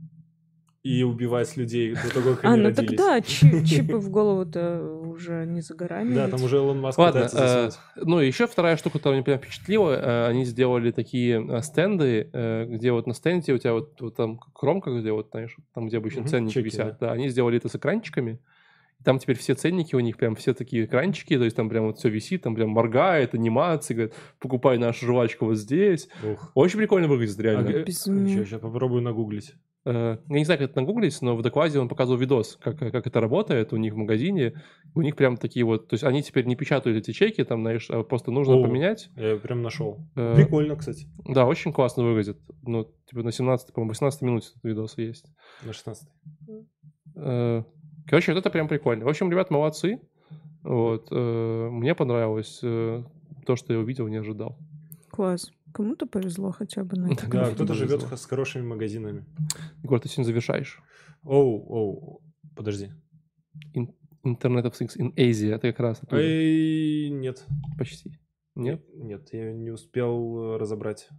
[0.86, 2.88] И убивать людей до того, как А, они ну родились.
[2.90, 6.14] тогда чи- чипы в голову-то уже не за горами.
[6.14, 6.30] Да, ведь.
[6.30, 8.08] там уже Илон Маск Ладно, пытается э, засунуть.
[8.08, 12.30] ну и еще вторая штука, которая меня прям впечатлила, э, они сделали такие э, стенды,
[12.32, 15.88] э, где вот на стенде у тебя вот, вот там кромка, где вот, знаешь, там,
[15.88, 17.12] где обычно Мгм, ценники чеки, висят, да.
[17.12, 18.38] они сделали это с экранчиками,
[19.04, 21.98] там теперь все ценники у них прям все такие экранчики, то есть там прям вот
[21.98, 26.08] все висит, там прям моргает, анимации, говорит, покупай нашу жвачку вот здесь.
[26.24, 26.50] Ух.
[26.54, 27.70] Очень прикольно выглядит, реально.
[27.70, 28.44] А, Безумие.
[28.44, 29.52] сейчас попробую нагуглить.
[29.86, 33.06] Э, Я не знаю, как это нагуглить, но в докладе он показывал видос, как, как
[33.06, 34.60] это работает у них в магазине.
[34.96, 35.86] У них прям такие вот...
[35.88, 38.62] То есть они теперь не печатают эти чеки, там, знаешь, а просто нужно О.
[38.62, 39.08] поменять.
[39.16, 40.00] Я прям нашел.
[40.16, 41.06] Э, Прикольно, кстати.
[41.24, 42.38] Да, очень классно выглядит.
[42.62, 45.26] Ну, типа на 17, по-моему, 18 минут этот видос есть.
[45.64, 46.08] На 16
[47.14, 47.62] Э,
[48.08, 49.04] Короче, вот это прям прикольно.
[49.04, 50.00] В общем, ребят, молодцы.
[50.62, 51.08] Вот.
[51.10, 53.02] э, Мне понравилось э,
[53.46, 54.58] то, что я увидел, не ожидал.
[55.10, 55.50] Класс.
[55.76, 57.28] Кому-то повезло хотя бы на это.
[57.28, 58.16] Да, кто-то живет повезло.
[58.16, 59.26] с хорошими магазинами.
[59.82, 60.80] Егор, ты сегодня завершаешь.
[61.22, 62.22] Оу, оу,
[62.56, 62.92] подожди.
[64.24, 65.54] Internet of Things in Asia.
[65.54, 66.22] Это как раз оттуда.
[66.22, 67.44] Эй, нет.
[67.76, 68.18] Почти.
[68.54, 68.86] Нет?
[68.94, 71.10] Нет, я не успел э, разобрать.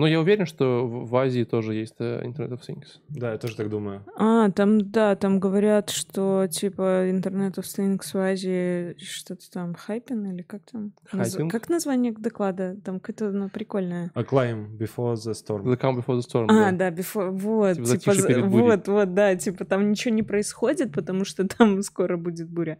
[0.00, 2.86] Но я уверен, что в Азии тоже есть э, Internet of Things.
[3.10, 4.02] Да, я тоже так думаю.
[4.16, 10.24] А, там, да, там говорят, что, типа, Internet of Things в Азии что-то там хайпин
[10.32, 10.92] или как там?
[11.12, 11.52] Наз- Хайпинг?
[11.52, 12.76] Как название доклада?
[12.82, 14.10] Там какое-то, ну, прикольное.
[14.14, 15.64] A climb before the storm.
[15.64, 16.46] The Calm Before the Storm.
[16.48, 16.90] А, да.
[16.90, 18.64] да, before, вот, Типа типа, за- перед бурей.
[18.76, 22.78] вот, вот, да, типа, там ничего не происходит, потому что там скоро будет буря.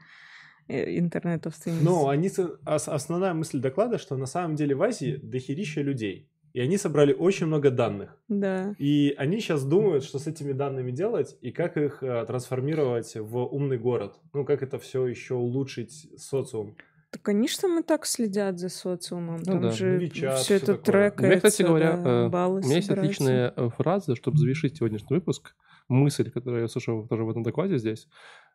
[0.68, 1.80] Э, Internet of Things.
[1.82, 2.30] Но они,
[2.64, 6.28] основная мысль доклада, что на самом деле в Азии дохерища людей.
[6.52, 8.16] И они собрали очень много данных.
[8.28, 8.74] Да.
[8.78, 13.38] И они сейчас думают, что с этими данными делать и как их э, трансформировать в
[13.38, 14.16] умный город.
[14.32, 16.76] Ну, как это все еще улучшить социум.
[17.10, 19.38] Так они ж там и так следят за социумом.
[19.38, 19.70] Ну там да.
[19.72, 21.10] же Вичат, все это такое.
[21.10, 21.22] трекается.
[21.22, 24.76] У меня, кстати говоря, да, э, баллы у меня есть отличная э, фраза, чтобы завершить
[24.76, 25.54] сегодняшний выпуск.
[25.88, 28.06] Мысль, которую я слышал тоже в этом докладе здесь.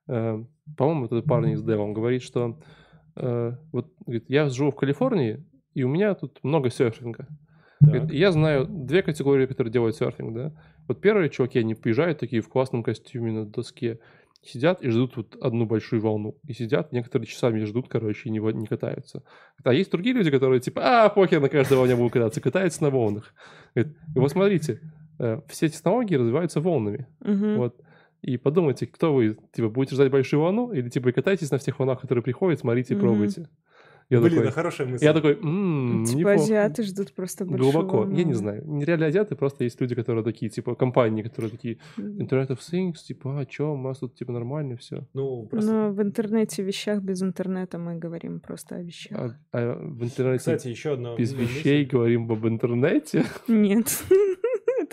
[0.08, 0.42] Э,
[0.78, 2.58] По-моему, это парень из Dev, он говорит, что
[3.18, 7.28] э, вот, говорит, я живу в Калифорнии, и у меня тут много серфинга.
[7.82, 10.54] Говорит, я знаю две категории, которые делают серфинг, да.
[10.88, 14.00] Вот первые чуваки, они приезжают такие в классном костюме на доске,
[14.42, 16.38] сидят и ждут вот одну большую волну.
[16.48, 19.24] И сидят некоторые часами ждут, короче, и не, не катаются.
[19.64, 22.92] А есть другие люди, которые типа, а, похер, на каждой волне буду кататься, катаются на
[22.92, 23.34] волнах.
[23.74, 24.82] Говорит, и вот смотрите,
[25.20, 27.08] э, все технологии развиваются волнами.
[27.20, 27.58] Мгм.
[27.58, 27.82] Вот.
[28.22, 32.02] и подумайте, кто вы, типа, будете ждать большую волну, или, типа, катайтесь на всех волнах,
[32.02, 33.06] которые приходят, смотрите и Мгм.
[33.06, 33.50] пробуйте.
[34.10, 35.04] Я Блин, такой, а хорошая мысль.
[35.04, 36.36] я такой, «М, Типа неплохо».
[36.44, 38.02] азиаты ждут просто большую Глубоко.
[38.04, 38.34] Я не волну.
[38.36, 38.64] знаю.
[38.68, 43.40] Нереально азиаты, просто есть люди, которые такие, типа, компании, которые такие, Internet of Things, типа,
[43.40, 45.08] а чё, у нас тут, типа, нормально все.
[45.14, 45.72] Ну, просто...
[45.72, 49.18] Но в интернете вещах без интернета мы говорим просто о вещах.
[49.52, 51.92] А, а в интернете Кстати, еще одна без вещей мысль.
[51.92, 53.24] говорим об интернете.
[53.48, 54.04] Нет,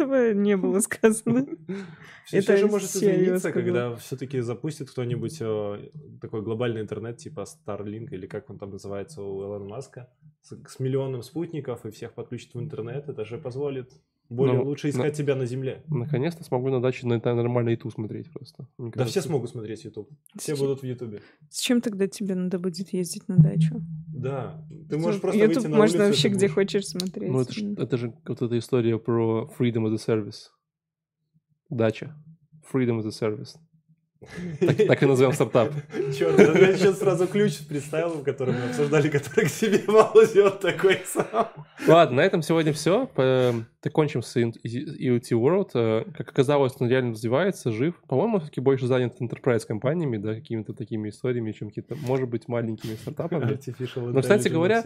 [0.02, 1.46] этого не было сказано.
[2.32, 5.90] Это же может измениться, когда все-таки запустит кто-нибудь э,
[6.20, 10.08] такой глобальный интернет типа Starlink или как он там называется у Илона Маска
[10.42, 13.08] с миллионом спутников и всех подключит в интернет.
[13.08, 13.92] Это же позволит
[14.28, 15.82] более Ну, лучше на- искать тебя на Земле.
[15.88, 18.66] Наконец-то смогу на даче на на нормальный YouTube смотреть просто.
[18.78, 19.22] Мне Да все кажется.
[19.22, 20.08] смогут смотреть YouTube.
[20.38, 21.20] Все будут в Ютубе.
[21.50, 23.80] Зачем тогда тебе надо будет ездить на дачу?
[24.08, 24.64] Да.
[24.88, 27.30] Ты можешь просто YouTube выйти на можно улицу, вообще где будешь- хочешь смотреть.
[27.30, 30.48] Ну, это, ж- это же вот эта история про freedom as a service.
[31.70, 32.14] Дача.
[32.72, 33.56] Freedom as a service.
[34.60, 35.72] Так, так и назовем стартап.
[36.16, 41.48] Черт, я сейчас сразу ключ представил, который мы обсуждали, который к себе ползет такой сам.
[41.86, 43.08] Ладно, на этом сегодня все.
[43.84, 45.70] Закончим с ин- IoT World.
[45.74, 47.94] Э, Как оказалось, он реально развивается, жив.
[48.08, 52.94] По-моему, все-таки больше занят enterprise компаниями, да, какими-то такими историями, чем какие-то, может быть, маленькими
[52.94, 53.44] стартапами.
[54.14, 54.82] Но, кстати говоря.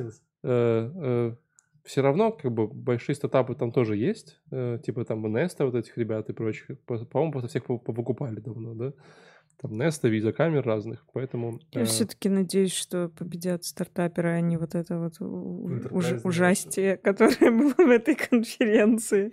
[1.86, 5.96] Все равно, как бы, большие стартапы там тоже есть, э, типа там Nesta, вот этих
[5.98, 6.78] ребят и прочих.
[6.86, 8.92] По- По-моему, просто всех повыкупали давно, да?
[9.58, 11.60] Там Nesta, Visa камер разных, поэтому...
[11.72, 15.14] Я э, все-таки надеюсь, что победят стартаперы, а не вот это вот
[15.90, 19.32] уж- ужастие, которое было в этой конференции.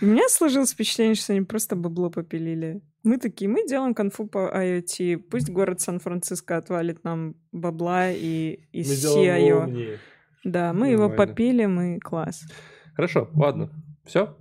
[0.00, 2.80] У меня сложилось впечатление, что они просто бабло попилили.
[3.02, 8.82] Мы такие, мы делаем конфу по IoT, пусть город Сан-Франциско отвалит нам бабла и, и
[8.82, 9.98] CIO.
[10.44, 11.26] Да, мы его Нормально.
[11.26, 12.44] попилим, и класс.
[12.94, 13.70] Хорошо, ладно.
[14.04, 14.36] Все?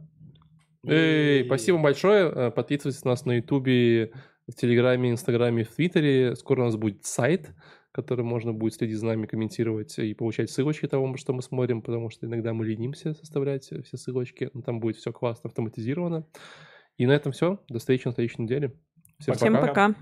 [0.86, 2.32] Эй, спасибо большое.
[2.34, 4.14] Э, Подписывайтесь на нас на Ютубе,
[4.48, 6.36] в Телеграме, Инстаграме, в Твиттере.
[6.36, 7.52] Скоро у нас будет сайт,
[7.92, 12.10] который можно будет следить за нами, комментировать и получать ссылочки того, что мы смотрим, потому
[12.10, 14.50] что иногда мы ленимся составлять э, все ссылочки.
[14.54, 16.26] Но там будет все классно автоматизировано.
[16.98, 17.60] И на этом все.
[17.70, 18.74] До встречи на следующей неделе.
[19.20, 19.68] Всем Всем пока.
[19.68, 19.96] пока.